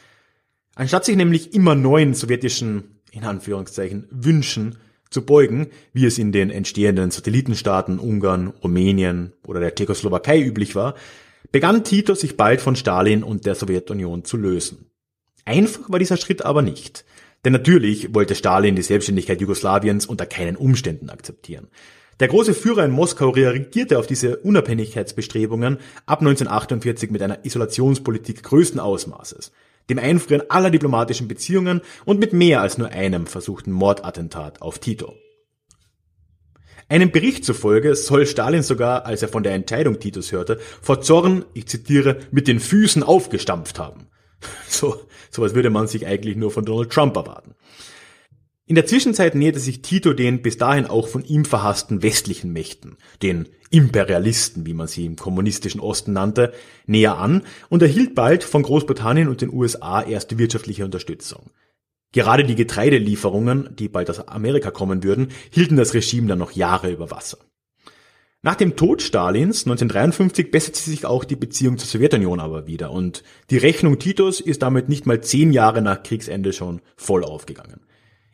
Anstatt 0.76 1.06
sich 1.06 1.16
nämlich 1.16 1.54
immer 1.54 1.75
neuen 1.75 2.12
sowjetischen, 2.12 3.00
in 3.11 3.25
Anführungszeichen, 3.25 4.06
Wünschen 4.11 4.76
zu 5.09 5.23
beugen, 5.23 5.68
wie 5.95 6.04
es 6.04 6.18
in 6.18 6.33
den 6.33 6.50
entstehenden 6.50 7.11
Satellitenstaaten 7.11 7.99
Ungarn, 7.99 8.49
Rumänien 8.49 9.33
oder 9.47 9.59
der 9.59 9.75
Tschechoslowakei 9.75 10.40
üblich 10.40 10.75
war, 10.75 10.95
begann 11.50 11.83
Tito 11.83 12.14
sich 12.14 12.37
bald 12.37 12.61
von 12.61 12.76
Stalin 12.76 13.23
und 13.23 13.47
der 13.47 13.54
Sowjetunion 13.54 14.25
zu 14.25 14.37
lösen. 14.37 14.90
Einfach 15.47 15.88
war 15.88 15.99
dieser 15.99 16.18
Schritt 16.18 16.45
aber 16.45 16.61
nicht. 16.61 17.06
Denn 17.47 17.54
natürlich 17.54 18.14
wollte 18.14 18.35
Stalin 18.35 18.76
die 18.76 18.83
Selbstständigkeit 18.83 19.40
Jugoslawiens 19.40 20.04
unter 20.04 20.26
keinen 20.26 20.56
Umständen 20.56 21.09
akzeptieren. 21.09 21.68
Der 22.21 22.28
große 22.28 22.52
Führer 22.52 22.85
in 22.85 22.90
Moskau 22.90 23.30
reagierte 23.30 23.99
auf 23.99 24.06
diese 24.06 24.38
Unabhängigkeitsbestrebungen 24.38 25.78
ab 26.04 26.21
1948 26.21 27.11
mit 27.11 27.23
einer 27.23 27.45
Isolationspolitik 27.47 28.42
größten 28.42 28.80
Ausmaßes, 28.80 29.52
dem 29.88 29.99
Einfrieren 29.99 30.50
aller 30.50 30.71
diplomatischen 30.71 31.28
Beziehungen 31.28 31.81
und 32.05 32.21
mit 32.21 32.33
mehr 32.33 32.61
als 32.61 32.78
nur 32.78 32.88
einem 32.88 33.26
versuchten 33.26 33.73
Mordattentat 33.73 34.62
auf 34.62 34.78
Tito. 34.78 35.14
Einem 36.88 37.11
Bericht 37.11 37.45
zufolge 37.45 37.97
soll 37.97 38.26
Stalin 38.26 38.62
sogar, 38.62 39.07
als 39.07 39.23
er 39.23 39.28
von 39.28 39.43
der 39.43 39.55
Entscheidung 39.55 39.99
Titos 39.99 40.31
hörte, 40.31 40.61
vor 40.81 41.00
Zorn, 41.00 41.45
ich 41.52 41.66
zitiere, 41.66 42.19
mit 42.31 42.47
den 42.47 42.61
Füßen 42.61 43.02
aufgestampft 43.02 43.78
haben. 43.78 44.09
So, 44.69 45.00
sowas 45.31 45.55
würde 45.55 45.71
man 45.71 45.87
sich 45.87 46.07
eigentlich 46.07 46.37
nur 46.37 46.50
von 46.50 46.64
Donald 46.64 46.90
Trump 46.90 47.17
erwarten. 47.17 47.54
In 48.69 48.75
der 48.75 48.87
Zwischenzeit 48.87 49.37
näherte 49.37 49.61
sich 49.61 49.81
Tito 49.81 50.13
den 50.13 50.43
bis 50.43 50.59
dahin 50.59 50.87
auch 50.87 51.07
von 51.07 51.25
ihm 51.25 51.45
verhassten 51.45 52.02
westlichen 52.02 52.52
Mächten, 52.52 52.97
den 53.23 53.49
Imperialisten, 53.71 54.67
wie 54.67 54.75
man 54.75 54.89
sie 54.89 55.07
im 55.07 55.15
kommunistischen 55.15 55.81
Osten 55.81 56.13
nannte, 56.13 56.52
näher 56.85 57.17
an 57.17 57.43
und 57.69 57.83
erhielt 57.83 58.17
bald 58.17 58.43
von 58.43 58.65
Großbritannien 58.65 59.29
und 59.29 59.41
den 59.41 59.52
USA 59.52 60.02
erste 60.02 60.39
wirtschaftliche 60.39 60.85
Unterstützung. 60.85 61.50
Gerade 62.11 62.43
die 62.43 62.57
Getreidelieferungen, 62.57 63.71
die 63.76 63.89
bald 63.89 64.11
aus 64.11 64.26
Amerika 64.26 64.73
kommen 64.73 65.05
würden, 65.05 65.29
hielten 65.50 65.76
das 65.76 65.95
Regime 65.95 66.26
dann 66.26 66.41
noch 66.41 66.50
Jahre 66.50 66.91
über 66.91 67.13
Wasser. 67.13 67.39
Nach 68.43 68.57
dem 68.57 68.75
Tod 68.75 69.00
Stalins 69.00 69.65
1953 69.65 70.50
besserte 70.50 70.81
sich 70.81 71.07
auch 71.07 71.23
die 71.23 71.37
Beziehung 71.37 71.79
zur 71.79 71.87
Sowjetunion 71.87 72.41
aber 72.41 72.67
wieder 72.67 72.91
und 72.91 73.23
die 73.50 73.59
Rechnung 73.59 74.00
Titos 74.00 74.41
ist 74.41 74.63
damit 74.63 74.89
nicht 74.89 75.07
mal 75.07 75.21
zehn 75.21 75.52
Jahre 75.52 75.83
nach 75.83 76.02
Kriegsende 76.02 76.52
schon 76.52 76.81
voll 76.97 77.23
aufgegangen. 77.23 77.86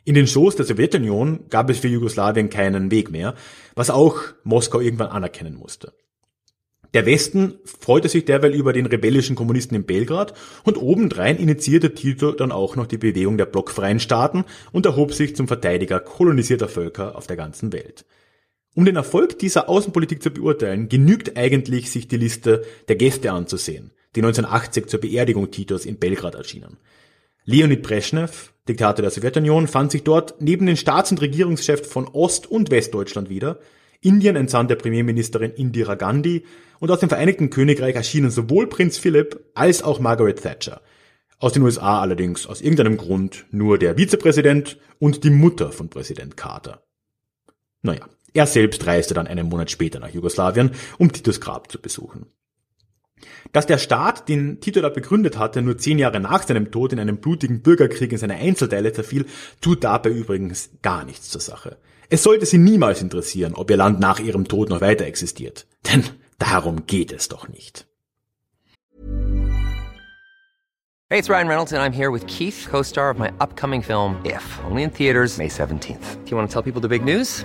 In 0.05 0.15
den 0.15 0.27
Schoß 0.27 0.57
der 0.57 0.65
Sowjetunion 0.65 1.49
gab 1.49 1.71
es 1.71 1.79
für 1.79 1.88
Jugoslawien 1.88 2.51
keinen 2.51 2.91
Weg 2.91 3.11
mehr, 3.11 3.35
was 3.77 3.91
auch 3.91 4.19
Moskau 4.43 4.81
irgendwann 4.81 5.11
anerkennen 5.11 5.55
musste. 5.55 5.93
Der 6.95 7.07
Westen 7.07 7.55
freute 7.65 8.09
sich 8.09 8.25
derweil 8.25 8.53
über 8.53 8.73
den 8.73 8.87
rebellischen 8.87 9.37
Kommunisten 9.37 9.77
in 9.77 9.85
Belgrad 9.85 10.35
und 10.65 10.77
obendrein 10.77 11.38
initiierte 11.38 11.95
Tito 11.95 12.33
dann 12.33 12.53
auch 12.53 12.77
noch 12.77 12.87
die 12.87 12.99
Bewegung 12.99 13.38
der 13.38 13.47
blockfreien 13.47 14.01
Staaten 14.01 14.45
und 14.73 14.85
erhob 14.85 15.15
sich 15.15 15.35
zum 15.35 15.49
Verteidiger 15.49 16.01
kolonisierter 16.01 16.69
Völker 16.69 17.17
auf 17.17 17.27
der 17.27 17.37
ganzen 17.37 17.73
Welt. 17.73 18.05
Um 18.75 18.85
den 18.85 18.97
Erfolg 18.97 19.38
dieser 19.38 19.69
Außenpolitik 19.69 20.23
zu 20.23 20.31
beurteilen, 20.31 20.88
genügt 20.88 21.37
eigentlich, 21.37 21.91
sich 21.91 22.09
die 22.09 22.17
Liste 22.17 22.65
der 22.88 22.97
Gäste 22.97 23.33
anzusehen, 23.33 23.93
die 24.17 24.21
1980 24.21 24.87
zur 24.87 25.01
Beerdigung 25.01 25.51
Titos 25.51 25.87
in 25.87 25.99
Belgrad 25.99 26.35
erschienen. 26.35 26.79
Leonid 27.45 27.83
Brezhnev, 27.83 28.52
Diktator 28.68 29.03
der 29.03 29.11
Sowjetunion, 29.11 29.66
fand 29.66 29.90
sich 29.90 30.05
dort 30.05 30.40
neben 30.40 30.66
den 30.66 30.77
Staats- 30.77 31.11
und 31.11 31.20
Regierungschefs 31.20 31.88
von 31.88 32.07
Ost- 32.07 32.46
und 32.46 32.70
Westdeutschland 32.70 33.29
wieder. 33.29 33.59
Indien 34.01 34.37
entsandte 34.37 34.77
Premierministerin 34.77 35.53
Indira 35.53 35.94
Gandhi 35.96 36.44
und 36.79 36.90
aus 36.90 37.01
dem 37.01 37.09
Vereinigten 37.09 37.51
Königreich 37.51 37.94
erschienen 37.94 38.31
sowohl 38.31 38.68
Prinz 38.68 38.98
Philipp 38.98 39.51
als 39.55 39.83
auch 39.83 40.01
Margaret 40.01 40.42
Thatcher. 40.42 40.81
Aus 41.38 41.53
den 41.53 41.62
USA 41.62 42.01
allerdings 42.01 42.46
aus 42.46 42.61
irgendeinem 42.61 42.96
Grund 42.96 43.46
nur 43.51 43.79
der 43.79 43.96
Vizepräsident 43.96 44.79
und 45.01 45.25
die 45.25 45.31
Mutter 45.31 45.72
von 45.72 45.88
Präsident 45.88 46.37
Carter. 46.37 46.85
Naja, 47.83 48.09
er 48.33 48.46
selbst 48.46 48.87
reiste 48.87 49.14
dann 49.14 49.27
einen 49.27 49.48
Monat 49.48 49.70
später 49.70 49.98
nach 49.98 50.11
Jugoslawien, 50.11 50.70
um 50.98 51.12
Titus 51.12 51.40
Grab 51.40 51.70
zu 51.70 51.81
besuchen. 51.81 52.27
Dass 53.52 53.66
der 53.66 53.78
Staat, 53.78 54.28
den 54.28 54.61
Tito 54.61 54.80
da 54.80 54.88
begründet 54.88 55.38
hatte, 55.38 55.62
nur 55.62 55.78
zehn 55.78 55.98
Jahre 55.98 56.20
nach 56.20 56.42
seinem 56.42 56.70
Tod 56.70 56.92
in 56.92 56.98
einem 56.98 57.18
blutigen 57.18 57.62
Bürgerkrieg 57.62 58.12
in 58.12 58.18
seine 58.18 58.37
Einzelteile 58.37 58.92
zerfiel, 58.92 59.26
tut 59.61 59.85
dabei 59.85 60.11
übrigens 60.11 60.70
gar 60.82 61.04
nichts 61.04 61.30
zur 61.30 61.40
Sache. 61.40 61.76
Es 62.08 62.22
sollte 62.22 62.46
sie 62.46 62.58
niemals 62.58 63.00
interessieren, 63.00 63.54
ob 63.54 63.70
ihr 63.70 63.76
Land 63.76 64.00
nach 64.00 64.20
ihrem 64.20 64.46
Tod 64.46 64.68
noch 64.68 64.80
weiter 64.80 65.06
existiert. 65.06 65.66
Denn 65.90 66.04
darum 66.38 66.87
geht 66.87 67.12
es 67.12 67.28
doch 67.28 67.48
nicht. 67.48 67.87
Hey, 71.12 71.18
it's 71.18 71.28
Ryan 71.28 71.46
Reynolds 71.46 71.72
and 71.74 71.82
I'm 71.82 71.92
here 71.92 72.11
with 72.11 72.26
Keith, 72.26 72.66
co-star 72.70 73.11
of 73.11 73.18
my 73.18 73.30
upcoming 73.38 73.82
film 73.82 74.16
If, 74.24 74.42
only 74.64 74.82
in 74.82 74.90
theaters 74.90 75.37
May 75.37 75.48
17th. 75.48 76.24
Do 76.24 76.30
you 76.30 76.37
want 76.38 76.48
to 76.48 76.52
tell 76.52 76.62
people 76.62 76.80
the 76.80 76.88
big 76.88 77.04
news? 77.04 77.44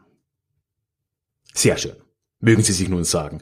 Sehr 1.53 1.77
schön, 1.77 1.95
mögen 2.39 2.63
Sie 2.63 2.73
sich 2.73 2.89
nun 2.89 3.03
sagen. 3.03 3.41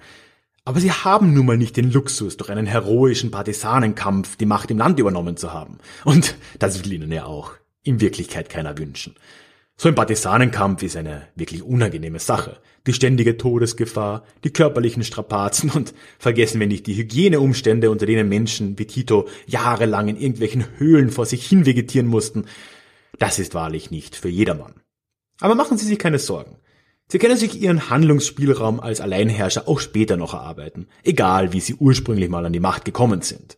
Aber 0.65 0.79
sie 0.79 0.91
haben 0.91 1.33
nun 1.33 1.47
mal 1.47 1.57
nicht 1.57 1.77
den 1.77 1.91
Luxus, 1.91 2.37
durch 2.37 2.51
einen 2.51 2.67
heroischen 2.67 3.31
Partisanenkampf 3.31 4.35
die 4.35 4.45
Macht 4.45 4.69
im 4.69 4.77
Land 4.77 4.99
übernommen 4.99 5.35
zu 5.35 5.51
haben. 5.51 5.79
Und 6.05 6.35
das 6.59 6.83
will 6.83 6.93
ihnen 6.93 7.11
ja 7.11 7.25
auch 7.25 7.53
in 7.81 8.01
Wirklichkeit 8.01 8.49
keiner 8.49 8.77
wünschen. 8.77 9.15
So 9.77 9.87
ein 9.87 9.95
Partisanenkampf 9.95 10.83
ist 10.83 10.97
eine 10.97 11.27
wirklich 11.35 11.63
unangenehme 11.63 12.19
Sache. 12.19 12.59
Die 12.85 12.93
ständige 12.93 13.37
Todesgefahr, 13.37 14.23
die 14.43 14.51
körperlichen 14.51 15.03
Strapazen 15.03 15.69
und 15.71 15.93
vergessen 16.19 16.59
wir 16.59 16.67
nicht 16.67 16.85
die 16.85 16.97
Hygieneumstände, 16.97 17.89
unter 17.89 18.05
denen 18.05 18.27
Menschen 18.27 18.77
wie 18.77 18.85
Tito 18.85 19.27
jahrelang 19.47 20.09
in 20.09 20.17
irgendwelchen 20.17 20.65
Höhlen 20.77 21.09
vor 21.09 21.25
sich 21.25 21.47
hin 21.47 21.65
vegetieren 21.65 22.07
mussten. 22.07 22.45
Das 23.19 23.39
ist 23.39 23.53
wahrlich 23.53 23.89
nicht 23.89 24.17
für 24.17 24.29
jedermann. 24.29 24.73
Aber 25.39 25.55
machen 25.55 25.77
Sie 25.77 25.85
sich 25.85 25.97
keine 25.97 26.19
Sorgen. 26.19 26.57
Sie 27.11 27.17
können 27.17 27.37
sich 27.37 27.59
ihren 27.59 27.89
Handlungsspielraum 27.89 28.79
als 28.79 29.01
Alleinherrscher 29.01 29.67
auch 29.67 29.79
später 29.79 30.15
noch 30.15 30.35
erarbeiten, 30.35 30.87
egal 31.03 31.53
wie 31.53 31.59
sie 31.59 31.73
ursprünglich 31.73 32.29
mal 32.29 32.45
an 32.45 32.53
die 32.53 32.59
Macht 32.59 32.85
gekommen 32.85 33.23
sind. 33.23 33.57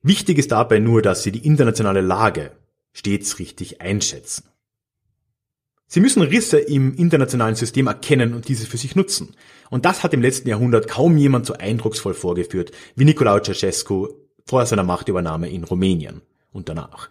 Wichtig 0.00 0.38
ist 0.38 0.52
dabei 0.52 0.78
nur, 0.78 1.02
dass 1.02 1.24
sie 1.24 1.32
die 1.32 1.44
internationale 1.44 2.00
Lage 2.00 2.52
stets 2.92 3.40
richtig 3.40 3.80
einschätzen. 3.80 4.44
Sie 5.88 6.00
müssen 6.00 6.22
Risse 6.22 6.58
im 6.58 6.94
internationalen 6.94 7.56
System 7.56 7.88
erkennen 7.88 8.32
und 8.32 8.48
diese 8.48 8.66
für 8.66 8.78
sich 8.78 8.94
nutzen. 8.94 9.34
Und 9.68 9.84
das 9.84 10.04
hat 10.04 10.14
im 10.14 10.22
letzten 10.22 10.48
Jahrhundert 10.48 10.88
kaum 10.88 11.16
jemand 11.16 11.46
so 11.46 11.54
eindrucksvoll 11.54 12.14
vorgeführt 12.14 12.70
wie 12.94 13.04
Nicolae 13.04 13.42
Ceausescu 13.42 14.08
vor 14.46 14.64
seiner 14.66 14.84
Machtübernahme 14.84 15.50
in 15.50 15.64
Rumänien 15.64 16.22
und 16.52 16.68
danach. 16.68 17.10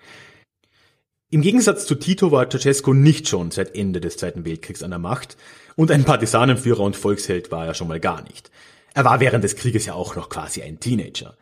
Im 1.33 1.41
Gegensatz 1.41 1.85
zu 1.85 1.95
Tito 1.95 2.33
war 2.33 2.49
Ceausescu 2.49 2.93
nicht 2.93 3.29
schon 3.29 3.51
seit 3.51 3.73
Ende 3.73 4.01
des 4.01 4.17
Zweiten 4.17 4.43
Weltkriegs 4.43 4.83
an 4.83 4.89
der 4.89 4.99
Macht 4.99 5.37
und 5.77 5.89
ein 5.89 6.03
Partisanenführer 6.03 6.81
und 6.81 6.97
Volksheld 6.97 7.51
war 7.51 7.65
er 7.65 7.73
schon 7.73 7.87
mal 7.87 8.01
gar 8.01 8.21
nicht. 8.23 8.51
Er 8.93 9.05
war 9.05 9.21
während 9.21 9.41
des 9.41 9.55
Krieges 9.55 9.85
ja 9.85 9.93
auch 9.93 10.17
noch 10.17 10.27
quasi 10.27 10.61
ein 10.61 10.81
Teenager. 10.81 11.37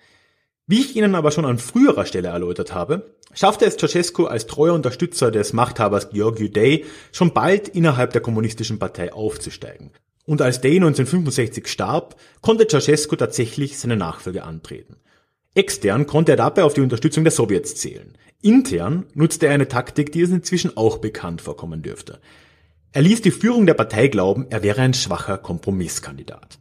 Wie 0.68 0.82
ich 0.82 0.96
Ihnen 0.96 1.16
aber 1.16 1.32
schon 1.32 1.46
an 1.46 1.58
früherer 1.58 2.06
Stelle 2.06 2.28
erläutert 2.28 2.72
habe, 2.72 3.16
schaffte 3.34 3.66
es 3.66 3.78
Ceausescu 3.78 4.28
als 4.28 4.46
treuer 4.46 4.76
Unterstützer 4.76 5.32
des 5.32 5.54
Machthabers 5.54 6.12
Georgiou 6.12 6.50
Day 6.50 6.86
schon 7.12 7.34
bald 7.34 7.68
innerhalb 7.70 8.14
der 8.14 8.22
kommunistischen 8.22 8.78
Partei 8.78 9.12
aufzusteigen. 9.12 9.90
Und 10.28 10.44
als 10.44 10.62
Day 10.62 10.76
1965 10.76 11.68
starb, 11.68 12.16
konnte 12.42 12.68
Ceausescu 12.68 13.16
tatsächlich 13.16 13.80
seine 13.80 13.98
Nachfolge 13.98 14.44
antreten. 14.44 14.98
Extern 15.56 16.06
konnte 16.06 16.34
er 16.34 16.38
dabei 16.38 16.64
auf 16.64 16.76
die 16.76 16.82
Unterstützung 16.82 17.24
der 17.24 17.32
Sowjets 17.32 17.74
zählen. 17.74 18.16
Intern 18.42 19.06
nutzte 19.14 19.48
er 19.48 19.54
eine 19.54 19.68
Taktik, 19.68 20.12
die 20.12 20.22
es 20.22 20.30
inzwischen 20.30 20.78
auch 20.78 21.00
bekannt 21.00 21.42
vorkommen 21.42 21.82
dürfte. 21.82 22.22
Er 22.92 23.02
ließ 23.02 23.22
die 23.22 23.32
Führung 23.32 23.66
der 23.66 23.74
Partei 23.74 24.08
glauben, 24.08 24.48
er 24.50 24.64
wäre 24.64 24.82
ein 24.82 24.94
schwacher 24.94 25.38
Kompromisskandidat. 25.38 26.60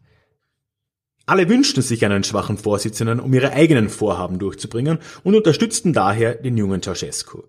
Alle 1.24 1.48
wünschten 1.48 1.82
sich 1.82 2.04
einen 2.04 2.24
schwachen 2.24 2.58
Vorsitzenden, 2.58 3.20
um 3.20 3.32
ihre 3.32 3.52
eigenen 3.52 3.90
Vorhaben 3.90 4.38
durchzubringen 4.38 4.98
und 5.22 5.34
unterstützten 5.34 5.92
daher 5.92 6.34
den 6.34 6.56
jungen 6.56 6.82
Ceausescu. 6.82 7.42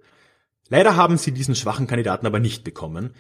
Leider 0.70 0.96
haben 0.96 1.18
sie 1.18 1.32
diesen 1.32 1.56
schwachen 1.56 1.88
Kandidaten 1.88 2.28
aber 2.28 2.40
nicht 2.40 2.64
bekommen, 2.64 3.16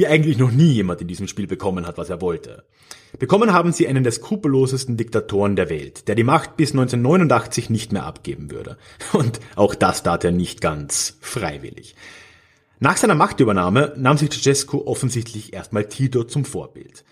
wie 0.00 0.06
eigentlich 0.06 0.38
noch 0.38 0.50
nie 0.50 0.72
jemand 0.72 1.02
in 1.02 1.08
diesem 1.08 1.28
Spiel 1.28 1.46
bekommen 1.46 1.86
hat, 1.86 1.98
was 1.98 2.08
er 2.08 2.22
wollte. 2.22 2.64
Bekommen 3.18 3.52
haben 3.52 3.70
sie 3.70 3.86
einen 3.86 4.02
der 4.02 4.12
skrupellosesten 4.12 4.96
Diktatoren 4.96 5.56
der 5.56 5.68
Welt, 5.68 6.08
der 6.08 6.14
die 6.14 6.24
Macht 6.24 6.56
bis 6.56 6.70
1989 6.70 7.68
nicht 7.68 7.92
mehr 7.92 8.06
abgeben 8.06 8.50
würde. 8.50 8.78
Und 9.12 9.40
auch 9.56 9.74
das 9.74 10.02
tat 10.02 10.24
er 10.24 10.30
nicht 10.30 10.62
ganz 10.62 11.18
freiwillig. 11.20 11.96
Nach 12.78 12.96
seiner 12.96 13.14
Machtübernahme 13.14 13.92
nahm 13.98 14.16
sich 14.16 14.30
Ceausescu 14.30 14.86
offensichtlich 14.86 15.52
erstmal 15.52 15.84
Tito 15.84 16.24
zum 16.24 16.46
Vorbild. 16.46 17.04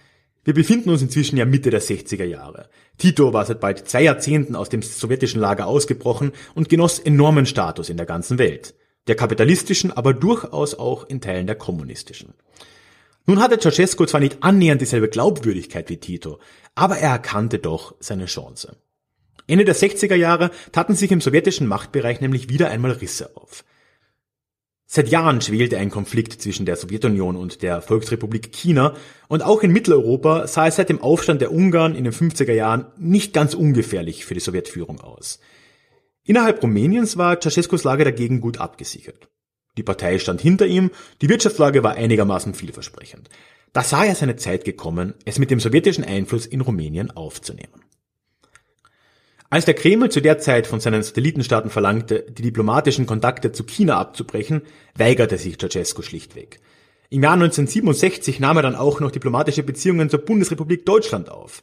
Wir 0.44 0.54
befinden 0.54 0.88
uns 0.88 1.02
inzwischen 1.02 1.36
ja 1.36 1.44
Mitte 1.44 1.68
der 1.68 1.82
60er 1.82 2.24
Jahre. 2.24 2.70
Tito 2.96 3.34
war 3.34 3.44
seit 3.44 3.60
bald 3.60 3.86
zwei 3.86 4.04
Jahrzehnten 4.04 4.56
aus 4.56 4.70
dem 4.70 4.80
sowjetischen 4.80 5.42
Lager 5.42 5.66
ausgebrochen 5.66 6.32
und 6.54 6.70
genoss 6.70 6.98
enormen 7.00 7.44
Status 7.44 7.90
in 7.90 7.98
der 7.98 8.06
ganzen 8.06 8.38
Welt. 8.38 8.74
Der 9.08 9.14
kapitalistischen, 9.14 9.92
aber 9.92 10.14
durchaus 10.14 10.74
auch 10.74 11.06
in 11.06 11.20
Teilen 11.20 11.46
der 11.46 11.56
kommunistischen. 11.56 12.32
Nun 13.28 13.40
hatte 13.40 13.58
Ceausescu 13.58 14.06
zwar 14.06 14.20
nicht 14.20 14.38
annähernd 14.42 14.80
dieselbe 14.80 15.10
Glaubwürdigkeit 15.10 15.90
wie 15.90 15.98
Tito, 15.98 16.38
aber 16.74 16.96
er 16.96 17.10
erkannte 17.10 17.58
doch 17.58 17.94
seine 18.00 18.24
Chance. 18.24 18.76
Ende 19.46 19.66
der 19.66 19.76
60er 19.76 20.14
Jahre 20.14 20.50
taten 20.72 20.94
sich 20.94 21.12
im 21.12 21.20
sowjetischen 21.20 21.66
Machtbereich 21.66 22.22
nämlich 22.22 22.48
wieder 22.48 22.70
einmal 22.70 22.92
Risse 22.92 23.36
auf. 23.36 23.66
Seit 24.86 25.10
Jahren 25.10 25.42
schwelte 25.42 25.76
ein 25.76 25.90
Konflikt 25.90 26.40
zwischen 26.40 26.64
der 26.64 26.76
Sowjetunion 26.76 27.36
und 27.36 27.60
der 27.60 27.82
Volksrepublik 27.82 28.50
China 28.50 28.94
und 29.28 29.42
auch 29.42 29.62
in 29.62 29.72
Mitteleuropa 29.72 30.46
sah 30.46 30.66
es 30.66 30.76
seit 30.76 30.88
dem 30.88 31.02
Aufstand 31.02 31.42
der 31.42 31.52
Ungarn 31.52 31.94
in 31.94 32.04
den 32.04 32.14
50er 32.14 32.54
Jahren 32.54 32.86
nicht 32.96 33.34
ganz 33.34 33.52
ungefährlich 33.52 34.24
für 34.24 34.32
die 34.32 34.40
Sowjetführung 34.40 35.02
aus. 35.02 35.38
Innerhalb 36.24 36.62
Rumäniens 36.62 37.18
war 37.18 37.38
Ceausescus 37.38 37.84
Lage 37.84 38.04
dagegen 38.04 38.40
gut 38.40 38.58
abgesichert. 38.58 39.28
Die 39.76 39.82
Partei 39.82 40.18
stand 40.18 40.40
hinter 40.40 40.66
ihm, 40.66 40.90
die 41.22 41.28
Wirtschaftslage 41.28 41.82
war 41.82 41.94
einigermaßen 41.94 42.54
vielversprechend. 42.54 43.28
Da 43.72 43.82
sah 43.82 44.04
er 44.04 44.14
seine 44.14 44.36
Zeit 44.36 44.64
gekommen, 44.64 45.14
es 45.24 45.38
mit 45.38 45.50
dem 45.50 45.60
sowjetischen 45.60 46.04
Einfluss 46.04 46.46
in 46.46 46.60
Rumänien 46.60 47.10
aufzunehmen. 47.10 47.84
Als 49.50 49.64
der 49.64 49.74
Kreml 49.74 50.10
zu 50.10 50.20
der 50.20 50.38
Zeit 50.38 50.66
von 50.66 50.80
seinen 50.80 51.02
Satellitenstaaten 51.02 51.70
verlangte, 51.70 52.26
die 52.28 52.42
diplomatischen 52.42 53.06
Kontakte 53.06 53.50
zu 53.50 53.64
China 53.64 53.98
abzubrechen, 53.98 54.62
weigerte 54.94 55.38
sich 55.38 55.58
Ceausescu 55.58 56.02
schlichtweg. 56.02 56.60
Im 57.08 57.22
Jahr 57.22 57.32
1967 57.32 58.40
nahm 58.40 58.58
er 58.58 58.62
dann 58.62 58.74
auch 58.74 59.00
noch 59.00 59.10
diplomatische 59.10 59.62
Beziehungen 59.62 60.10
zur 60.10 60.20
Bundesrepublik 60.20 60.84
Deutschland 60.84 61.30
auf. 61.30 61.62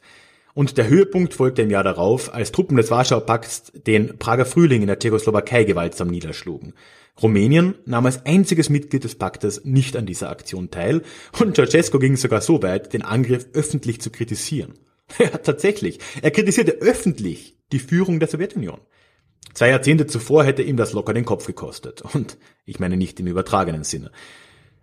Und 0.54 0.78
der 0.78 0.88
Höhepunkt 0.88 1.34
folgte 1.34 1.62
im 1.62 1.70
Jahr 1.70 1.84
darauf, 1.84 2.34
als 2.34 2.50
Truppen 2.50 2.76
des 2.76 2.90
Warschauer 2.90 3.20
Pakts 3.20 3.70
den 3.74 4.18
Prager 4.18 4.46
Frühling 4.46 4.80
in 4.80 4.88
der 4.88 4.98
Tschechoslowakei 4.98 5.62
gewaltsam 5.62 6.08
niederschlugen. 6.08 6.74
Rumänien 7.22 7.74
nahm 7.86 8.06
als 8.06 8.26
einziges 8.26 8.68
Mitglied 8.68 9.04
des 9.04 9.14
Paktes 9.14 9.64
nicht 9.64 9.96
an 9.96 10.06
dieser 10.06 10.30
Aktion 10.30 10.70
teil 10.70 11.02
und 11.40 11.56
Ceausescu 11.56 11.98
ging 11.98 12.16
sogar 12.16 12.40
so 12.40 12.62
weit, 12.62 12.92
den 12.92 13.02
Angriff 13.02 13.46
öffentlich 13.52 14.00
zu 14.00 14.10
kritisieren. 14.10 14.74
Ja, 15.20 15.28
tatsächlich. 15.28 16.00
Er 16.20 16.32
kritisierte 16.32 16.72
öffentlich 16.80 17.56
die 17.70 17.78
Führung 17.78 18.18
der 18.18 18.28
Sowjetunion. 18.28 18.80
Zwei 19.54 19.68
Jahrzehnte 19.68 20.08
zuvor 20.08 20.44
hätte 20.44 20.62
ihm 20.62 20.76
das 20.76 20.92
locker 20.92 21.14
den 21.14 21.24
Kopf 21.24 21.46
gekostet. 21.46 22.02
Und 22.02 22.36
ich 22.64 22.80
meine 22.80 22.96
nicht 22.96 23.20
im 23.20 23.28
übertragenen 23.28 23.84
Sinne. 23.84 24.10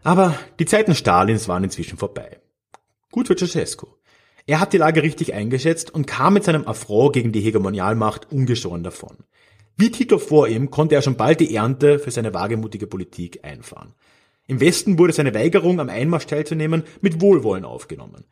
Aber 0.02 0.38
die 0.60 0.66
Zeiten 0.66 0.96
Stalins 0.96 1.48
waren 1.48 1.66
inzwischen 1.66 1.98
vorbei. 1.98 2.40
Gut 3.12 3.28
für 3.28 3.36
Ceausescu. 3.36 3.88
Er 4.46 4.60
hat 4.60 4.74
die 4.74 4.78
Lage 4.78 5.04
richtig 5.04 5.34
eingeschätzt 5.34 5.94
und 5.94 6.08
kam 6.08 6.34
mit 6.34 6.44
seinem 6.44 6.68
Affront 6.68 7.14
gegen 7.14 7.32
die 7.32 7.42
Hegemonialmacht 7.42 8.32
ungeschoren 8.32 8.84
davon. 8.84 9.18
Wie 9.76 9.92
Tito 9.92 10.20
vor 10.20 10.48
ihm 10.48 10.70
konnte 10.70 10.96
er 10.96 11.02
schon 11.02 11.16
bald 11.16 11.40
die 11.40 11.56
Ernte 11.56 12.00
für 12.00 12.12
seine 12.12 12.34
wagemutige 12.34 12.88
Politik 12.88 13.40
einfahren. 13.44 13.94
Im 14.48 14.60
Westen 14.60 15.00
wurde 15.00 15.14
seine 15.14 15.34
Weigerung, 15.34 15.80
am 15.80 15.90
Einmarsch 15.90 16.28
teilzunehmen, 16.28 16.84
mit 17.02 17.22
Wohlwollen 17.22 17.66
aufgenommen. 17.66 18.26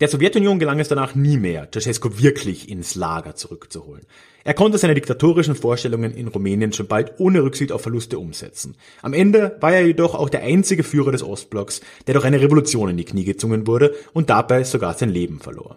Der 0.00 0.08
Sowjetunion 0.08 0.58
gelang 0.58 0.80
es 0.80 0.88
danach 0.88 1.14
nie 1.14 1.36
mehr, 1.36 1.70
Ceausescu 1.70 2.22
wirklich 2.22 2.70
ins 2.70 2.94
Lager 2.94 3.34
zurückzuholen. 3.34 4.06
Er 4.44 4.54
konnte 4.54 4.78
seine 4.78 4.94
diktatorischen 4.94 5.54
Vorstellungen 5.54 6.14
in 6.14 6.28
Rumänien 6.28 6.72
schon 6.72 6.86
bald 6.86 7.20
ohne 7.20 7.42
Rücksicht 7.42 7.70
auf 7.70 7.82
Verluste 7.82 8.18
umsetzen. 8.18 8.78
Am 9.02 9.12
Ende 9.12 9.58
war 9.60 9.74
er 9.74 9.86
jedoch 9.86 10.14
auch 10.14 10.30
der 10.30 10.42
einzige 10.42 10.84
Führer 10.84 11.12
des 11.12 11.22
Ostblocks, 11.22 11.82
der 12.06 12.14
durch 12.14 12.24
eine 12.24 12.40
Revolution 12.40 12.88
in 12.88 12.96
die 12.96 13.04
Knie 13.04 13.24
gezwungen 13.24 13.66
wurde 13.66 13.94
und 14.14 14.30
dabei 14.30 14.64
sogar 14.64 14.94
sein 14.94 15.10
Leben 15.10 15.38
verlor. 15.38 15.76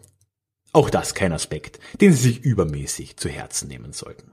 Auch 0.71 0.89
das 0.89 1.13
kein 1.13 1.33
Aspekt, 1.33 1.81
den 1.99 2.13
Sie 2.13 2.29
sich 2.29 2.45
übermäßig 2.45 3.17
zu 3.17 3.27
Herzen 3.27 3.67
nehmen 3.67 3.91
sollten. 3.91 4.31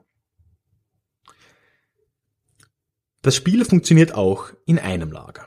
Das 3.22 3.36
Spiel 3.36 3.66
funktioniert 3.66 4.14
auch 4.14 4.50
in 4.64 4.78
einem 4.78 5.12
Lager. 5.12 5.46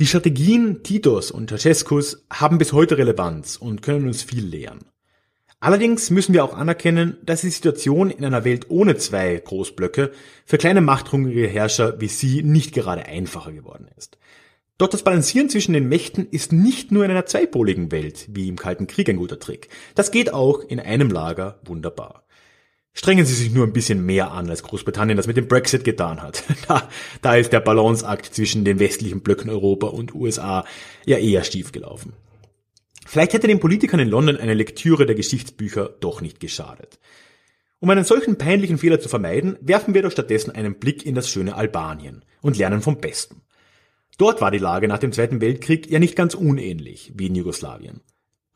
Die 0.00 0.06
Strategien 0.06 0.82
Titos 0.82 1.30
und 1.30 1.50
Ceausescus 1.50 2.24
haben 2.32 2.56
bis 2.56 2.72
heute 2.72 2.96
Relevanz 2.96 3.56
und 3.56 3.82
können 3.82 4.06
uns 4.06 4.22
viel 4.22 4.44
lehren. 4.44 4.86
Allerdings 5.60 6.08
müssen 6.08 6.32
wir 6.32 6.44
auch 6.44 6.56
anerkennen, 6.56 7.18
dass 7.22 7.42
die 7.42 7.50
Situation 7.50 8.10
in 8.10 8.24
einer 8.24 8.44
Welt 8.44 8.70
ohne 8.70 8.96
zwei 8.96 9.36
Großblöcke 9.36 10.12
für 10.46 10.56
kleine 10.56 10.80
machthungrige 10.80 11.46
Herrscher 11.46 12.00
wie 12.00 12.08
sie 12.08 12.42
nicht 12.42 12.72
gerade 12.72 13.04
einfacher 13.04 13.52
geworden 13.52 13.88
ist. 13.98 14.16
Doch 14.78 14.88
das 14.88 15.04
Balancieren 15.04 15.50
zwischen 15.50 15.74
den 15.74 15.90
Mächten 15.90 16.26
ist 16.26 16.52
nicht 16.52 16.90
nur 16.90 17.04
in 17.04 17.10
einer 17.10 17.26
zweipoligen 17.26 17.92
Welt 17.92 18.26
wie 18.30 18.48
im 18.48 18.56
Kalten 18.56 18.86
Krieg 18.86 19.10
ein 19.10 19.18
guter 19.18 19.38
Trick. 19.38 19.68
Das 19.94 20.10
geht 20.10 20.32
auch 20.32 20.60
in 20.60 20.80
einem 20.80 21.10
Lager 21.10 21.60
wunderbar. 21.66 22.24
Strengen 22.94 23.24
Sie 23.24 23.34
sich 23.34 23.50
nur 23.52 23.66
ein 23.66 23.72
bisschen 23.72 24.04
mehr 24.04 24.32
an, 24.32 24.50
als 24.50 24.62
Großbritannien 24.62 25.16
das 25.16 25.26
mit 25.26 25.36
dem 25.36 25.48
Brexit 25.48 25.84
getan 25.84 26.20
hat. 26.22 26.44
Da, 26.68 26.88
da 27.22 27.36
ist 27.36 27.52
der 27.52 27.60
Balanceakt 27.60 28.34
zwischen 28.34 28.64
den 28.64 28.78
westlichen 28.78 29.22
Blöcken 29.22 29.50
Europa 29.50 29.88
und 29.88 30.14
USA 30.14 30.64
ja 31.06 31.18
eher 31.18 31.42
schief 31.44 31.72
gelaufen. 31.72 32.12
Vielleicht 33.06 33.32
hätte 33.32 33.48
den 33.48 33.60
Politikern 33.60 34.00
in 34.00 34.08
London 34.08 34.36
eine 34.36 34.54
Lektüre 34.54 35.06
der 35.06 35.16
Geschichtsbücher 35.16 35.90
doch 36.00 36.20
nicht 36.20 36.38
geschadet. 36.40 36.98
Um 37.80 37.90
einen 37.90 38.04
solchen 38.04 38.38
peinlichen 38.38 38.78
Fehler 38.78 39.00
zu 39.00 39.08
vermeiden, 39.08 39.56
werfen 39.60 39.92
wir 39.92 40.02
doch 40.02 40.12
stattdessen 40.12 40.52
einen 40.52 40.78
Blick 40.78 41.04
in 41.04 41.16
das 41.16 41.28
schöne 41.28 41.56
Albanien 41.56 42.24
und 42.40 42.56
lernen 42.56 42.80
vom 42.80 42.98
Besten. 42.98 43.42
Dort 44.18 44.40
war 44.40 44.50
die 44.50 44.58
Lage 44.58 44.86
nach 44.86 44.98
dem 44.98 45.12
Zweiten 45.12 45.40
Weltkrieg 45.40 45.90
ja 45.90 45.98
nicht 45.98 46.14
ganz 46.14 46.34
unähnlich 46.34 47.12
wie 47.16 47.26
in 47.26 47.34
Jugoslawien. 47.34 48.02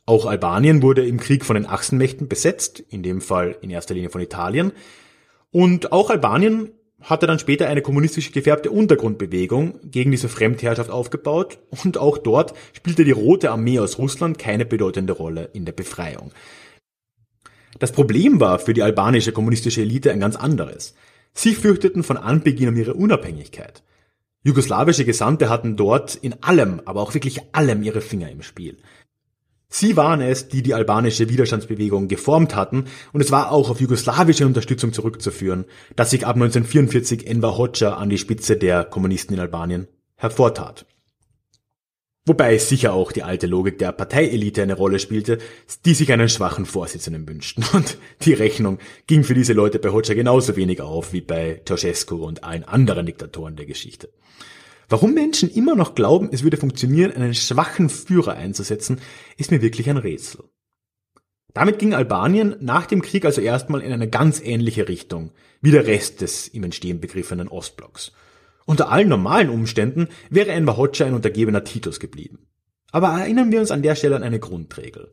Auch 0.06 0.26
Albanien 0.26 0.82
wurde 0.82 1.04
im 1.04 1.18
Krieg 1.18 1.44
von 1.44 1.54
den 1.54 1.66
Achsenmächten 1.66 2.28
besetzt, 2.28 2.78
in 2.88 3.02
dem 3.02 3.20
Fall 3.20 3.56
in 3.60 3.70
erster 3.70 3.94
Linie 3.94 4.10
von 4.10 4.20
Italien. 4.20 4.72
Und 5.50 5.90
auch 5.90 6.10
Albanien 6.10 6.70
hatte 7.00 7.26
dann 7.26 7.38
später 7.38 7.68
eine 7.68 7.82
kommunistisch 7.82 8.32
gefärbte 8.32 8.70
Untergrundbewegung 8.70 9.80
gegen 9.82 10.12
diese 10.12 10.28
Fremdherrschaft 10.28 10.90
aufgebaut 10.90 11.58
und 11.82 11.98
auch 11.98 12.18
dort 12.18 12.54
spielte 12.72 13.04
die 13.04 13.10
Rote 13.10 13.50
Armee 13.50 13.78
aus 13.80 13.98
Russland 13.98 14.38
keine 14.38 14.64
bedeutende 14.64 15.12
Rolle 15.12 15.50
in 15.52 15.64
der 15.64 15.72
Befreiung. 15.72 16.32
Das 17.78 17.92
Problem 17.92 18.40
war 18.40 18.58
für 18.58 18.72
die 18.72 18.82
albanische 18.82 19.32
kommunistische 19.32 19.82
Elite 19.82 20.10
ein 20.10 20.20
ganz 20.20 20.36
anderes. 20.36 20.94
Sie 21.34 21.54
fürchteten 21.54 22.02
von 22.02 22.16
Anbeginn 22.16 22.70
um 22.70 22.76
ihre 22.76 22.94
Unabhängigkeit. 22.94 23.82
Jugoslawische 24.42 25.04
Gesandte 25.04 25.50
hatten 25.50 25.76
dort 25.76 26.14
in 26.14 26.42
allem, 26.42 26.80
aber 26.86 27.02
auch 27.02 27.12
wirklich 27.12 27.40
allem 27.52 27.82
ihre 27.82 28.00
Finger 28.00 28.30
im 28.30 28.42
Spiel. 28.42 28.78
Sie 29.68 29.96
waren 29.96 30.20
es, 30.20 30.48
die 30.48 30.62
die 30.62 30.74
albanische 30.74 31.28
Widerstandsbewegung 31.28 32.08
geformt 32.08 32.54
hatten 32.54 32.84
und 33.12 33.20
es 33.20 33.32
war 33.32 33.50
auch 33.50 33.68
auf 33.68 33.80
jugoslawische 33.80 34.46
Unterstützung 34.46 34.92
zurückzuführen, 34.92 35.64
dass 35.96 36.10
sich 36.10 36.24
ab 36.24 36.36
1944 36.36 37.26
Enver 37.26 37.58
Hoxha 37.58 37.94
an 37.94 38.08
die 38.08 38.18
Spitze 38.18 38.56
der 38.56 38.84
Kommunisten 38.84 39.34
in 39.34 39.40
Albanien 39.40 39.88
hervortat. 40.14 40.86
Wobei 42.28 42.58
sicher 42.58 42.92
auch 42.92 43.12
die 43.12 43.22
alte 43.22 43.46
Logik 43.46 43.78
der 43.78 43.92
Parteielite 43.92 44.60
eine 44.60 44.74
Rolle 44.74 44.98
spielte, 44.98 45.38
die 45.84 45.94
sich 45.94 46.12
einen 46.12 46.28
schwachen 46.28 46.66
Vorsitzenden 46.66 47.28
wünschten. 47.28 47.64
Und 47.72 47.98
die 48.22 48.32
Rechnung 48.32 48.78
ging 49.06 49.22
für 49.22 49.34
diese 49.34 49.52
Leute 49.52 49.78
bei 49.78 49.90
Hoxha 49.90 50.14
genauso 50.14 50.56
wenig 50.56 50.80
auf 50.80 51.12
wie 51.12 51.20
bei 51.20 51.62
Ceausescu 51.64 52.16
und 52.16 52.42
allen 52.42 52.64
anderen 52.64 53.06
Diktatoren 53.06 53.54
der 53.54 53.66
Geschichte. 53.66 54.08
Warum 54.88 55.14
Menschen 55.14 55.50
immer 55.50 55.74
noch 55.74 55.94
glauben, 55.94 56.28
es 56.30 56.44
würde 56.44 56.56
funktionieren, 56.56 57.12
einen 57.12 57.34
schwachen 57.34 57.88
Führer 57.88 58.34
einzusetzen, 58.34 59.00
ist 59.36 59.50
mir 59.50 59.62
wirklich 59.62 59.90
ein 59.90 59.96
Rätsel. 59.96 60.44
Damit 61.52 61.78
ging 61.78 61.94
Albanien 61.94 62.56
nach 62.60 62.86
dem 62.86 63.02
Krieg 63.02 63.24
also 63.24 63.40
erstmal 63.40 63.80
in 63.80 63.92
eine 63.92 64.08
ganz 64.08 64.40
ähnliche 64.40 64.88
Richtung 64.88 65.32
wie 65.62 65.70
der 65.70 65.86
Rest 65.86 66.20
des 66.20 66.48
im 66.48 66.64
Entstehen 66.64 67.00
begriffenen 67.00 67.48
Ostblocks. 67.48 68.12
Unter 68.66 68.90
allen 68.90 69.08
normalen 69.08 69.48
Umständen 69.48 70.08
wäre 70.28 70.50
Enver 70.50 70.76
Hoxha 70.76 71.06
ein 71.06 71.14
untergebener 71.14 71.64
Titus 71.64 71.98
geblieben. 71.98 72.46
Aber 72.92 73.08
erinnern 73.08 73.50
wir 73.50 73.60
uns 73.60 73.70
an 73.70 73.82
der 73.82 73.94
Stelle 73.94 74.16
an 74.16 74.22
eine 74.22 74.38
Grundregel. 74.38 75.10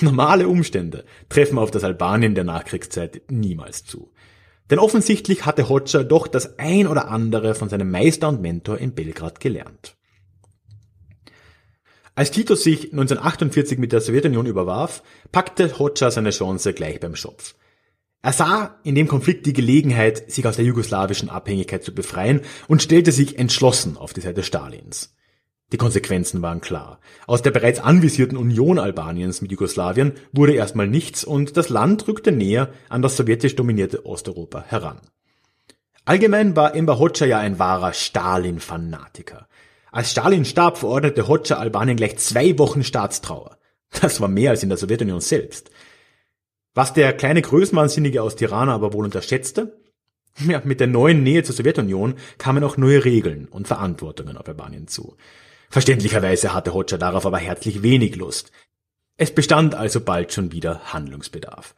Normale 0.00 0.48
Umstände 0.48 1.04
treffen 1.28 1.58
auf 1.58 1.70
das 1.70 1.84
Albanien 1.84 2.34
der 2.34 2.44
Nachkriegszeit 2.44 3.22
niemals 3.28 3.84
zu. 3.84 4.12
Denn 4.70 4.78
offensichtlich 4.78 5.44
hatte 5.44 5.68
Hoxha 5.68 6.02
doch 6.02 6.26
das 6.26 6.58
ein 6.58 6.86
oder 6.86 7.08
andere 7.08 7.54
von 7.54 7.68
seinem 7.68 7.90
Meister 7.90 8.28
und 8.28 8.40
Mentor 8.40 8.78
in 8.78 8.94
Belgrad 8.94 9.40
gelernt. 9.40 9.96
Als 12.14 12.30
Tito 12.30 12.54
sich 12.54 12.92
1948 12.92 13.78
mit 13.78 13.92
der 13.92 14.00
Sowjetunion 14.00 14.46
überwarf, 14.46 15.02
packte 15.32 15.78
Hoxha 15.78 16.10
seine 16.10 16.30
Chance 16.30 16.72
gleich 16.72 17.00
beim 17.00 17.16
Schopf. 17.16 17.54
Er 18.22 18.32
sah 18.32 18.78
in 18.84 18.94
dem 18.94 19.08
Konflikt 19.08 19.44
die 19.44 19.52
Gelegenheit, 19.52 20.30
sich 20.30 20.46
aus 20.46 20.56
der 20.56 20.64
jugoslawischen 20.64 21.28
Abhängigkeit 21.28 21.84
zu 21.84 21.92
befreien 21.92 22.40
und 22.68 22.82
stellte 22.82 23.12
sich 23.12 23.38
entschlossen 23.38 23.98
auf 23.98 24.14
die 24.14 24.22
Seite 24.22 24.42
Stalins. 24.42 25.14
Die 25.72 25.78
Konsequenzen 25.78 26.42
waren 26.42 26.60
klar. 26.60 27.00
Aus 27.26 27.42
der 27.42 27.50
bereits 27.50 27.80
anvisierten 27.80 28.36
Union 28.36 28.78
Albaniens 28.78 29.40
mit 29.40 29.50
Jugoslawien 29.50 30.12
wurde 30.32 30.52
erstmal 30.52 30.86
nichts 30.86 31.24
und 31.24 31.56
das 31.56 31.68
Land 31.68 32.06
rückte 32.06 32.32
näher 32.32 32.68
an 32.88 33.02
das 33.02 33.16
sowjetisch 33.16 33.56
dominierte 33.56 34.06
Osteuropa 34.06 34.62
heran. 34.66 35.00
Allgemein 36.04 36.54
war 36.54 36.74
Enver 36.74 36.98
Hoxha 36.98 37.24
ja 37.24 37.38
ein 37.38 37.58
wahrer 37.58 37.94
Stalin-Fanatiker. 37.94 39.48
Als 39.90 40.10
Stalin 40.10 40.44
starb, 40.44 40.76
verordnete 40.76 41.28
Hoxha 41.28 41.56
Albanien 41.56 41.96
gleich 41.96 42.18
zwei 42.18 42.58
Wochen 42.58 42.84
Staatstrauer. 42.84 43.58
Das 44.00 44.20
war 44.20 44.28
mehr 44.28 44.50
als 44.50 44.62
in 44.62 44.68
der 44.68 44.78
Sowjetunion 44.78 45.20
selbst. 45.20 45.70
Was 46.74 46.92
der 46.92 47.12
kleine 47.12 47.40
Größenwahnsinnige 47.40 48.22
aus 48.22 48.36
Tirana 48.36 48.74
aber 48.74 48.92
wohl 48.92 49.04
unterschätzte, 49.04 49.80
ja, 50.40 50.60
mit 50.64 50.80
der 50.80 50.88
neuen 50.88 51.22
Nähe 51.22 51.44
zur 51.44 51.54
Sowjetunion 51.54 52.14
kamen 52.38 52.64
auch 52.64 52.76
neue 52.76 53.04
Regeln 53.04 53.46
und 53.46 53.68
Verantwortungen 53.68 54.36
auf 54.36 54.48
Albanien 54.48 54.88
zu. 54.88 55.16
Verständlicherweise 55.74 56.54
hatte 56.54 56.72
Hoxha 56.72 56.98
darauf 56.98 57.26
aber 57.26 57.38
herzlich 57.38 57.82
wenig 57.82 58.14
Lust. 58.14 58.52
Es 59.16 59.34
bestand 59.34 59.74
also 59.74 60.00
bald 60.00 60.32
schon 60.32 60.52
wieder 60.52 60.92
Handlungsbedarf. 60.92 61.74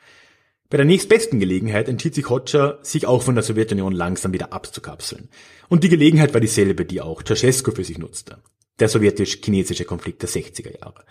Bei 0.69 0.77
der 0.77 0.85
nächstbesten 0.85 1.41
Gelegenheit 1.41 1.89
entschied 1.89 2.15
sich 2.15 2.29
Hoxha, 2.29 2.79
sich 2.83 3.07
auch 3.07 3.23
von 3.23 3.37
der 3.37 3.43
Sowjetunion 3.43 3.95
langsam 3.95 4.35
wieder 4.35 4.53
abzukapseln. 4.53 5.31
Und 5.71 5.83
die 5.83 5.89
Gelegenheit 5.89 6.35
war 6.35 6.43
dieselbe, 6.43 6.85
die 6.85 7.01
auch 7.01 7.23
Ceausescu 7.23 7.71
für 7.71 7.85
sich 7.85 7.97
nutzte. 7.97 8.43
Der 8.81 8.91
sowjetisch-chinesische 8.91 9.87
Konflikt 9.87 10.21
der 10.21 10.29
60er 10.29 10.79
Jahre. 10.79 11.03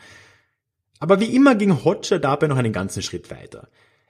Aber 0.99 1.19
wie 1.19 1.35
immer 1.35 1.55
ging 1.55 1.83
Hoxha 1.83 2.19
dabei 2.19 2.45
noch 2.45 2.57
einen 2.57 2.71
ganzen 2.71 3.01
Schritt 3.01 3.31
weiter. 3.31 3.67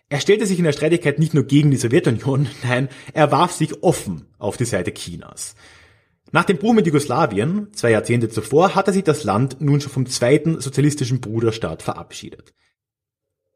Er 0.09 0.19
stellte 0.19 0.45
sich 0.45 0.57
in 0.59 0.65
der 0.65 0.73
Streitigkeit 0.73 1.17
nicht 1.17 1.33
nur 1.33 1.45
gegen 1.45 1.71
die 1.71 1.77
Sowjetunion, 1.77 2.49
nein, 2.65 2.89
er 3.13 3.31
warf 3.31 3.53
sich 3.53 3.83
offen 3.83 4.25
auf 4.37 4.57
die 4.57 4.65
Seite 4.65 4.91
Chinas. 4.93 5.55
Nach 6.31 6.43
dem 6.43 6.57
Bruch 6.57 6.73
mit 6.73 6.87
Jugoslawien, 6.87 7.71
zwei 7.73 7.91
Jahrzehnte 7.91 8.29
zuvor, 8.29 8.75
hatte 8.75 8.91
sich 8.91 9.03
das 9.03 9.23
Land 9.23 9.61
nun 9.61 9.79
schon 9.79 9.91
vom 9.91 10.05
zweiten 10.05 10.59
sozialistischen 10.59 11.21
Bruderstaat 11.21 11.83
verabschiedet. 11.83 12.53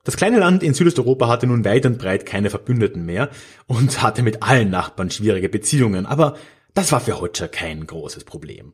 Das 0.04 0.18
kleine 0.18 0.40
Land 0.40 0.64
in 0.64 0.74
Südosteuropa 0.74 1.28
hatte 1.28 1.46
nun 1.46 1.66
weit 1.66 1.86
und 1.86 1.98
breit 1.98 2.26
keine 2.26 2.50
Verbündeten 2.50 3.06
mehr 3.06 3.30
und 3.68 4.02
hatte 4.02 4.24
mit 4.24 4.44
allen 4.44 4.70
Nachbarn 4.70 5.12
schwierige 5.12 5.50
Beziehungen, 5.50 6.06
aber 6.06 6.38
das 6.74 6.92
war 6.92 7.02
für 7.02 7.20
Hoxha 7.20 7.48
kein 7.48 7.86
großes 7.86 8.24
Problem. 8.24 8.74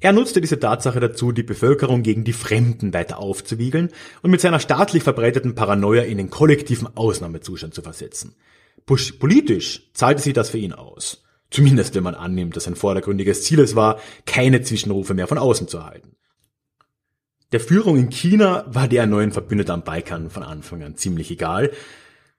Er 0.00 0.12
nutzte 0.12 0.40
diese 0.40 0.60
Tatsache 0.60 1.00
dazu, 1.00 1.32
die 1.32 1.42
Bevölkerung 1.42 2.02
gegen 2.02 2.24
die 2.24 2.32
Fremden 2.32 2.92
weiter 2.92 3.18
aufzuwiegeln 3.20 3.90
und 4.22 4.30
mit 4.30 4.40
seiner 4.40 4.60
staatlich 4.60 5.02
verbreiteten 5.02 5.54
Paranoia 5.54 6.02
in 6.02 6.18
den 6.18 6.30
kollektiven 6.30 6.94
Ausnahmezustand 6.94 7.72
zu 7.72 7.80
versetzen. 7.80 8.34
Politisch 8.84 9.90
zahlte 9.94 10.20
sich 10.20 10.34
das 10.34 10.50
für 10.50 10.58
ihn 10.58 10.74
aus. 10.74 11.23
Zumindest 11.54 11.94
wenn 11.94 12.02
man 12.02 12.16
annimmt, 12.16 12.56
dass 12.56 12.66
ein 12.66 12.74
vordergründiges 12.74 13.44
Ziel 13.44 13.60
es 13.60 13.76
war, 13.76 14.00
keine 14.26 14.62
Zwischenrufe 14.62 15.14
mehr 15.14 15.28
von 15.28 15.38
außen 15.38 15.68
zu 15.68 15.76
erhalten. 15.76 16.16
Der 17.52 17.60
Führung 17.60 17.96
in 17.96 18.10
China 18.10 18.64
war 18.66 18.88
der 18.88 19.06
neuen 19.06 19.30
Verbündete 19.30 19.72
am 19.72 19.84
Balkan 19.84 20.30
von 20.30 20.42
Anfang 20.42 20.82
an 20.82 20.96
ziemlich 20.96 21.30
egal. 21.30 21.70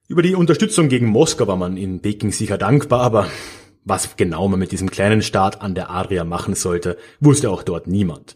Über 0.10 0.22
die 0.22 0.36
Unterstützung 0.36 0.90
gegen 0.90 1.06
Moskau 1.06 1.48
war 1.48 1.56
man 1.56 1.78
in 1.78 2.02
Peking 2.02 2.34
sicher 2.34 2.58
dankbar, 2.58 3.00
aber 3.00 3.30
was 3.86 4.18
genau 4.18 4.50
man 4.50 4.60
mit 4.60 4.74
diesem 4.74 4.92
kleinen 4.92 5.22
Staat 5.22 5.62
an 5.62 5.76
der 5.76 5.92
Adria 5.92 6.26
machen 6.26 6.54
sollte, 6.54 6.98
wusste 7.22 7.50
auch 7.52 7.64
dort 7.64 7.88
niemand. 7.88 8.36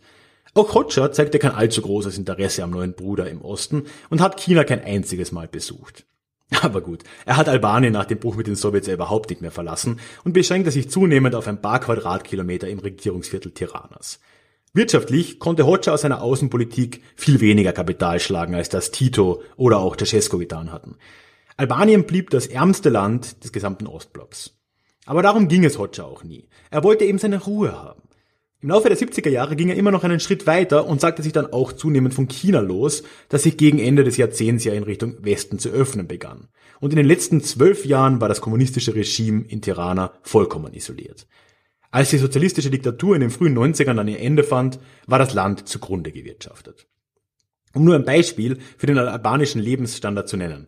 Auch 0.53 0.73
Hoxha 0.75 1.11
zeigte 1.11 1.39
kein 1.39 1.51
allzu 1.51 1.81
großes 1.81 2.17
Interesse 2.17 2.63
am 2.63 2.71
neuen 2.71 2.93
Bruder 2.93 3.29
im 3.29 3.41
Osten 3.41 3.83
und 4.09 4.21
hat 4.21 4.39
China 4.39 4.63
kein 4.63 4.81
einziges 4.81 5.33
Mal 5.33 5.49
besucht. 5.49 6.05
Aber 6.61 6.81
gut, 6.81 7.03
er 7.25 7.37
hat 7.37 7.47
Albanien 7.47 7.93
nach 7.93 8.05
dem 8.05 8.19
Bruch 8.19 8.35
mit 8.35 8.47
den 8.47 8.55
Sowjets 8.55 8.87
überhaupt 8.87 9.29
nicht 9.29 9.41
mehr 9.41 9.51
verlassen 9.51 9.99
und 10.23 10.33
beschränkte 10.33 10.71
sich 10.71 10.89
zunehmend 10.89 11.35
auf 11.35 11.47
ein 11.47 11.61
paar 11.61 11.79
Quadratkilometer 11.79 12.67
im 12.67 12.79
Regierungsviertel 12.79 13.51
Tiranas. 13.51 14.19
Wirtschaftlich 14.73 15.39
konnte 15.39 15.65
Hoxha 15.65 15.91
aus 15.91 16.01
seiner 16.01 16.21
Außenpolitik 16.21 17.01
viel 17.15 17.41
weniger 17.41 17.73
Kapital 17.73 18.19
schlagen, 18.19 18.55
als 18.55 18.69
das 18.69 18.91
Tito 18.91 19.41
oder 19.57 19.79
auch 19.79 19.95
Ceausescu 19.95 20.37
getan 20.37 20.71
hatten. 20.71 20.97
Albanien 21.57 22.05
blieb 22.05 22.29
das 22.29 22.47
ärmste 22.47 22.89
Land 22.89 23.43
des 23.43 23.51
gesamten 23.51 23.87
Ostblocks. 23.87 24.55
Aber 25.05 25.23
darum 25.23 25.47
ging 25.47 25.65
es 25.65 25.79
Hoxha 25.79 26.03
auch 26.03 26.23
nie. 26.23 26.47
Er 26.69 26.83
wollte 26.83 27.03
eben 27.03 27.17
seine 27.17 27.43
Ruhe 27.43 27.73
haben. 27.73 27.98
Im 28.61 28.69
Laufe 28.69 28.89
der 28.89 28.97
70er 28.97 29.29
Jahre 29.29 29.55
ging 29.55 29.69
er 29.69 29.77
immer 29.77 29.91
noch 29.91 30.03
einen 30.03 30.19
Schritt 30.19 30.45
weiter 30.45 30.85
und 30.85 30.99
sagte 30.99 31.23
sich 31.23 31.31
dann 31.31 31.53
auch 31.53 31.71
zunehmend 31.71 32.13
von 32.13 32.27
China 32.27 32.59
los, 32.59 33.03
das 33.29 33.43
sich 33.43 33.55
gegen 33.55 33.79
Ende 33.79 34.03
des 34.03 34.17
Jahrzehnts 34.17 34.65
ja 34.65 34.73
in 34.73 34.83
Richtung 34.83 35.23
Westen 35.23 35.59
zu 35.59 35.69
öffnen 35.69 36.09
begann. 36.09 36.49
Und 36.81 36.91
in 36.91 36.97
den 36.97 37.05
letzten 37.05 37.39
zwölf 37.39 37.85
Jahren 37.85 38.19
war 38.19 38.27
das 38.27 38.41
kommunistische 38.41 38.95
Regime 38.95 39.45
in 39.47 39.61
Tirana 39.61 40.11
vollkommen 40.23 40.73
isoliert. 40.73 41.25
Als 41.89 42.09
die 42.09 42.17
sozialistische 42.17 42.69
Diktatur 42.69 43.15
in 43.15 43.21
den 43.21 43.29
frühen 43.29 43.57
90ern 43.57 43.95
dann 43.95 44.09
ihr 44.09 44.19
Ende 44.19 44.43
fand, 44.43 44.79
war 45.07 45.19
das 45.19 45.33
Land 45.33 45.69
zugrunde 45.69 46.11
gewirtschaftet. 46.11 46.85
Um 47.73 47.85
nur 47.85 47.95
ein 47.95 48.03
Beispiel 48.03 48.57
für 48.77 48.87
den 48.87 48.97
albanischen 48.97 49.61
Lebensstandard 49.61 50.27
zu 50.27 50.35
nennen. 50.35 50.67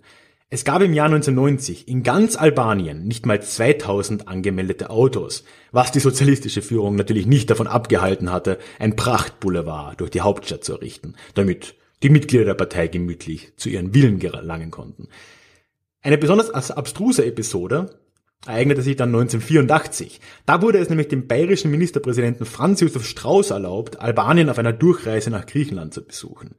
Es 0.54 0.66
gab 0.66 0.82
im 0.82 0.94
Jahr 0.94 1.06
1990 1.06 1.88
in 1.88 2.04
ganz 2.04 2.36
Albanien 2.36 3.08
nicht 3.08 3.26
mal 3.26 3.42
2000 3.42 4.28
angemeldete 4.28 4.90
Autos, 4.90 5.46
was 5.72 5.94
die 5.94 6.02
sozialistische 6.02 6.62
Führung 6.62 6.98
natürlich 6.98 7.26
nicht 7.26 7.50
davon 7.50 7.68
abgehalten 7.68 8.34
hatte, 8.34 8.58
ein 8.78 8.98
Prachtboulevard 8.98 10.02
durch 10.02 10.12
die 10.12 10.20
Hauptstadt 10.20 10.66
zu 10.66 10.74
errichten, 10.74 11.16
damit 11.36 11.76
die 12.04 12.10
Mitglieder 12.10 12.44
der 12.44 12.56
Partei 12.56 12.90
gemütlich 12.90 13.54
zu 13.56 13.70
ihren 13.70 13.94
Villen 13.94 14.20
gelangen 14.20 14.72
konnten. 14.72 15.08
Eine 16.02 16.18
besonders 16.18 16.52
abstruse 16.52 17.26
Episode 17.26 17.98
ereignete 18.46 18.82
sich 18.82 18.98
dann 18.98 19.16
1984. 19.16 20.20
Da 20.46 20.62
wurde 20.62 20.80
es 20.80 20.90
nämlich 20.90 21.08
dem 21.08 21.28
bayerischen 21.28 21.72
Ministerpräsidenten 21.72 22.46
Franz 22.46 22.82
Josef 22.82 23.06
Strauß 23.06 23.52
erlaubt, 23.52 24.02
Albanien 24.02 24.50
auf 24.50 24.60
einer 24.60 24.74
Durchreise 24.74 25.30
nach 25.30 25.46
Griechenland 25.46 25.94
zu 25.94 26.04
besuchen. 26.04 26.56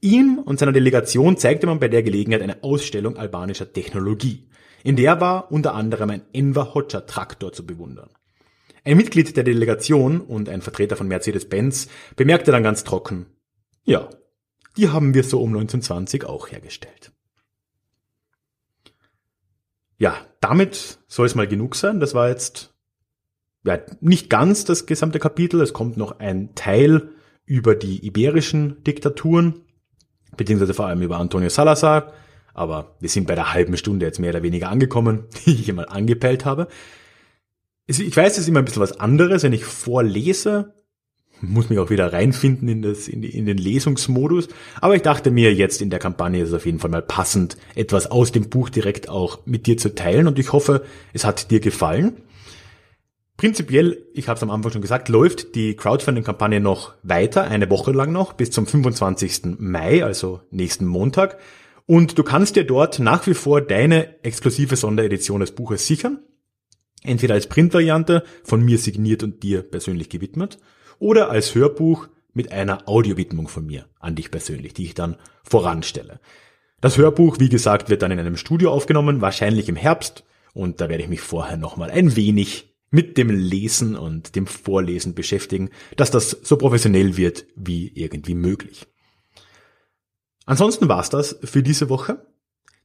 Ihm 0.00 0.38
und 0.38 0.58
seiner 0.58 0.72
Delegation 0.72 1.36
zeigte 1.36 1.66
man 1.66 1.80
bei 1.80 1.88
der 1.88 2.02
Gelegenheit 2.02 2.42
eine 2.42 2.62
Ausstellung 2.62 3.16
albanischer 3.16 3.72
Technologie. 3.72 4.48
In 4.82 4.96
der 4.96 5.20
war 5.20 5.50
unter 5.50 5.74
anderem 5.74 6.10
ein 6.10 6.22
Enver 6.32 6.74
Hoxha 6.74 7.00
Traktor 7.02 7.52
zu 7.52 7.64
bewundern. 7.64 8.10
Ein 8.84 8.98
Mitglied 8.98 9.34
der 9.34 9.44
Delegation 9.44 10.20
und 10.20 10.50
ein 10.50 10.60
Vertreter 10.60 10.96
von 10.96 11.08
Mercedes-Benz 11.08 11.88
bemerkte 12.16 12.52
dann 12.52 12.62
ganz 12.62 12.84
trocken, 12.84 13.26
ja, 13.84 14.10
die 14.76 14.90
haben 14.90 15.14
wir 15.14 15.24
so 15.24 15.40
um 15.40 15.50
1920 15.50 16.24
auch 16.24 16.50
hergestellt. 16.50 17.12
Ja, 19.96 20.16
damit 20.40 20.98
soll 21.06 21.26
es 21.26 21.34
mal 21.34 21.46
genug 21.46 21.76
sein. 21.76 22.00
Das 22.00 22.12
war 22.12 22.28
jetzt 22.28 22.74
ja, 23.64 23.80
nicht 24.00 24.28
ganz 24.28 24.64
das 24.64 24.84
gesamte 24.84 25.18
Kapitel. 25.18 25.62
Es 25.62 25.72
kommt 25.72 25.96
noch 25.96 26.18
ein 26.18 26.54
Teil 26.54 27.10
über 27.46 27.74
die 27.74 28.04
iberischen 28.04 28.82
Diktaturen 28.84 29.63
beziehungsweise 30.36 30.74
vor 30.74 30.86
allem 30.86 31.02
über 31.02 31.18
Antonio 31.18 31.48
Salazar. 31.48 32.12
Aber 32.54 32.94
wir 33.00 33.08
sind 33.08 33.26
bei 33.26 33.34
der 33.34 33.52
halben 33.52 33.76
Stunde 33.76 34.06
jetzt 34.06 34.20
mehr 34.20 34.30
oder 34.30 34.42
weniger 34.42 34.68
angekommen, 34.68 35.24
die 35.46 35.54
ich 35.54 35.68
einmal 35.68 35.88
angepellt 35.88 36.44
habe. 36.44 36.68
Ich 37.86 38.16
weiß, 38.16 38.32
es 38.32 38.38
ist 38.38 38.48
immer 38.48 38.60
ein 38.60 38.64
bisschen 38.64 38.82
was 38.82 38.98
anderes, 38.98 39.42
wenn 39.42 39.52
ich 39.52 39.64
vorlese, 39.64 40.72
muss 41.42 41.68
mich 41.68 41.78
auch 41.78 41.90
wieder 41.90 42.12
reinfinden 42.12 42.68
in, 42.68 42.80
das, 42.80 43.08
in, 43.08 43.22
in 43.22 43.44
den 43.44 43.58
Lesungsmodus. 43.58 44.48
Aber 44.80 44.96
ich 44.96 45.02
dachte 45.02 45.30
mir, 45.30 45.52
jetzt 45.52 45.82
in 45.82 45.90
der 45.90 45.98
Kampagne 45.98 46.40
ist 46.40 46.48
es 46.48 46.54
auf 46.54 46.64
jeden 46.64 46.78
Fall 46.78 46.90
mal 46.90 47.02
passend, 47.02 47.58
etwas 47.74 48.10
aus 48.10 48.32
dem 48.32 48.48
Buch 48.48 48.70
direkt 48.70 49.10
auch 49.10 49.40
mit 49.44 49.66
dir 49.66 49.76
zu 49.76 49.94
teilen. 49.94 50.26
Und 50.26 50.38
ich 50.38 50.52
hoffe, 50.52 50.84
es 51.12 51.26
hat 51.26 51.50
dir 51.50 51.60
gefallen. 51.60 52.22
Prinzipiell, 53.44 54.06
ich 54.14 54.28
habe 54.28 54.38
es 54.38 54.42
am 54.42 54.48
Anfang 54.48 54.72
schon 54.72 54.80
gesagt, 54.80 55.10
läuft 55.10 55.54
die 55.54 55.76
Crowdfunding-Kampagne 55.76 56.60
noch 56.60 56.94
weiter, 57.02 57.44
eine 57.44 57.68
Woche 57.68 57.92
lang 57.92 58.10
noch, 58.10 58.32
bis 58.32 58.50
zum 58.50 58.66
25. 58.66 59.58
Mai, 59.58 60.02
also 60.02 60.40
nächsten 60.50 60.86
Montag. 60.86 61.38
Und 61.84 62.16
du 62.16 62.22
kannst 62.22 62.56
dir 62.56 62.64
dort 62.64 63.00
nach 63.00 63.26
wie 63.26 63.34
vor 63.34 63.60
deine 63.60 64.24
exklusive 64.24 64.76
Sonderedition 64.76 65.40
des 65.40 65.52
Buches 65.52 65.86
sichern. 65.86 66.20
Entweder 67.02 67.34
als 67.34 67.46
Printvariante, 67.46 68.24
von 68.44 68.64
mir 68.64 68.78
signiert 68.78 69.22
und 69.22 69.42
dir 69.42 69.60
persönlich 69.60 70.08
gewidmet, 70.08 70.56
oder 70.98 71.28
als 71.28 71.54
Hörbuch 71.54 72.08
mit 72.32 72.50
einer 72.50 72.88
Audiowidmung 72.88 73.48
von 73.48 73.66
mir 73.66 73.84
an 74.00 74.14
dich 74.14 74.30
persönlich, 74.30 74.72
die 74.72 74.84
ich 74.84 74.94
dann 74.94 75.16
voranstelle. 75.42 76.18
Das 76.80 76.96
Hörbuch, 76.96 77.38
wie 77.40 77.50
gesagt, 77.50 77.90
wird 77.90 78.00
dann 78.00 78.10
in 78.10 78.20
einem 78.20 78.38
Studio 78.38 78.72
aufgenommen, 78.72 79.20
wahrscheinlich 79.20 79.68
im 79.68 79.76
Herbst, 79.76 80.24
und 80.54 80.80
da 80.80 80.88
werde 80.88 81.02
ich 81.02 81.10
mich 81.10 81.20
vorher 81.20 81.58
nochmal 81.58 81.90
ein 81.90 82.16
wenig 82.16 82.73
mit 82.94 83.18
dem 83.18 83.28
Lesen 83.28 83.96
und 83.96 84.36
dem 84.36 84.46
Vorlesen 84.46 85.16
beschäftigen, 85.16 85.70
dass 85.96 86.12
das 86.12 86.30
so 86.30 86.56
professionell 86.56 87.16
wird 87.16 87.44
wie 87.56 87.88
irgendwie 87.88 88.36
möglich. 88.36 88.86
Ansonsten 90.46 90.88
war's 90.88 91.10
das 91.10 91.36
für 91.42 91.64
diese 91.64 91.88
Woche. 91.88 92.24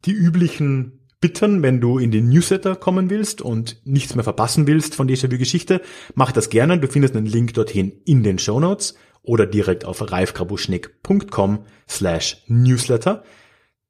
Die 0.05 0.13
üblichen 0.13 1.07
Bitten, 1.21 1.61
wenn 1.61 1.79
du 1.79 1.99
in 1.99 2.09
den 2.09 2.27
Newsletter 2.29 2.75
kommen 2.75 3.11
willst 3.11 3.43
und 3.43 3.81
nichts 3.83 4.15
mehr 4.15 4.23
verpassen 4.23 4.65
willst 4.65 4.95
von 4.95 5.07
Déjà-vu 5.07 5.37
Geschichte, 5.37 5.79
mach 6.15 6.31
das 6.31 6.49
gerne. 6.49 6.79
Du 6.79 6.87
findest 6.87 7.15
einen 7.15 7.27
Link 7.27 7.53
dorthin 7.53 8.01
in 8.05 8.23
den 8.23 8.39
Show 8.39 8.59
Notes 8.59 8.95
oder 9.21 9.45
direkt 9.45 9.85
auf 9.85 10.11
ralfgrabuschnick.com 10.11 11.65
slash 11.87 12.43
newsletter. 12.47 13.23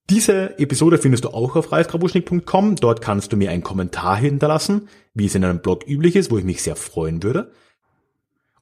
Diese 0.10 0.58
Episode 0.58 0.98
findest 0.98 1.26
du 1.26 1.30
auch 1.30 1.56
auf 1.56 1.72
ralfgrabuschnick.com. 1.72 2.78
Dort 2.78 3.02
kannst 3.02 3.32
du 3.32 3.38
mir 3.38 3.52
einen 3.52 3.62
Kommentar 3.62 4.18
hinterlassen, 4.18 4.90
wie 5.14 5.28
es 5.28 5.36
in 5.36 5.44
einem 5.44 5.62
Blog 5.62 5.88
üblich 5.88 6.16
ist, 6.16 6.32
wo 6.32 6.38
ich 6.38 6.44
mich 6.44 6.64
sehr 6.64 6.76
freuen 6.76 7.22
würde. 7.22 7.52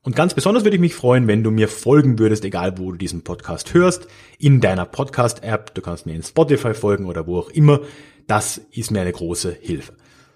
Und 0.02 0.16
ganz 0.16 0.34
besonders 0.34 0.64
würde 0.64 0.76
ich 0.76 0.82
mich 0.82 0.94
freuen, 0.94 1.28
wenn 1.28 1.44
du 1.44 1.52
mir 1.52 1.68
folgen 1.68 2.20
würdest, 2.20 2.44
egal 2.44 2.78
wo 2.78 2.92
du 2.92 2.98
diesen 2.98 3.24
Podcast 3.24 3.74
hörst, 3.74 4.08
in 4.40 4.60
deiner 4.60 4.86
Podcast-App. 4.86 5.74
Du 5.74 5.82
kannst 5.82 6.06
mir 6.06 6.16
in 6.16 6.24
Spotify 6.24 6.74
folgen 6.74 7.06
oder 7.06 7.28
wo 7.28 7.40
auch 7.40 7.50
immer. 7.50 7.80
Das 8.28 8.62
ist 8.72 8.92
mir 8.92 9.02
eine 9.02 9.14
große 9.14 9.58
Hilfe. 9.60 9.94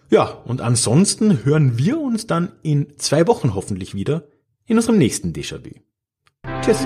Ja, 0.10 0.26
und 0.46 0.62
ansonsten 0.62 1.46
hören 1.46 1.78
wir 1.78 2.00
uns 2.00 2.28
dann 2.28 2.52
in 2.64 2.98
zwei 2.98 3.28
Wochen 3.28 3.54
hoffentlich 3.54 3.94
wieder 3.94 4.24
in 4.66 4.78
unserem 4.78 4.98
nächsten 4.98 5.34
Déjà-vu. 5.34 5.72
Tschüss. 6.62 6.86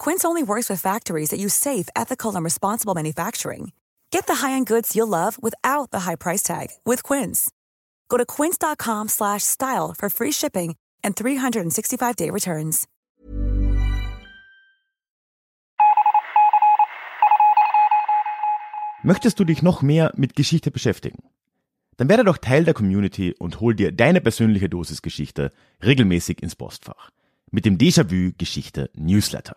Quince 0.00 0.24
only 0.24 0.42
works 0.42 0.70
with 0.70 0.80
factories 0.80 1.28
that 1.28 1.38
use 1.38 1.52
safe, 1.52 1.86
ethical, 1.94 2.34
and 2.34 2.42
responsible 2.42 2.94
manufacturing. 2.94 3.72
Get 4.10 4.26
the 4.26 4.36
high-end 4.36 4.66
goods 4.66 4.96
you'll 4.96 5.06
love 5.06 5.38
without 5.42 5.90
the 5.90 6.00
high 6.00 6.16
price 6.16 6.42
tag 6.42 6.68
with 6.86 7.02
Quince. 7.02 7.50
Go 8.08 8.16
to 8.16 8.24
quince.com/style 8.24 9.94
for 9.98 10.08
free 10.08 10.32
shipping 10.32 10.76
and 11.04 11.14
365-day 11.14 12.30
returns. 12.30 12.86
Möchtest 19.02 19.38
du 19.38 19.44
dich 19.44 19.62
noch 19.62 19.82
mehr 19.82 20.12
mit 20.16 20.34
Geschichte 20.34 20.70
beschäftigen? 20.70 21.22
Dann 21.96 22.08
werde 22.08 22.24
doch 22.24 22.38
Teil 22.38 22.64
der 22.64 22.74
Community 22.74 23.34
und 23.38 23.60
hol 23.60 23.74
dir 23.74 23.92
deine 23.92 24.20
persönliche 24.20 24.68
Dosis 24.68 25.02
Geschichte 25.02 25.50
regelmäßig 25.82 26.42
ins 26.42 26.56
Postfach 26.56 27.10
mit 27.50 27.64
dem 27.64 27.76
Déjà-vu 27.76 28.32
Geschichte 28.38 28.90
Newsletter. 28.94 29.56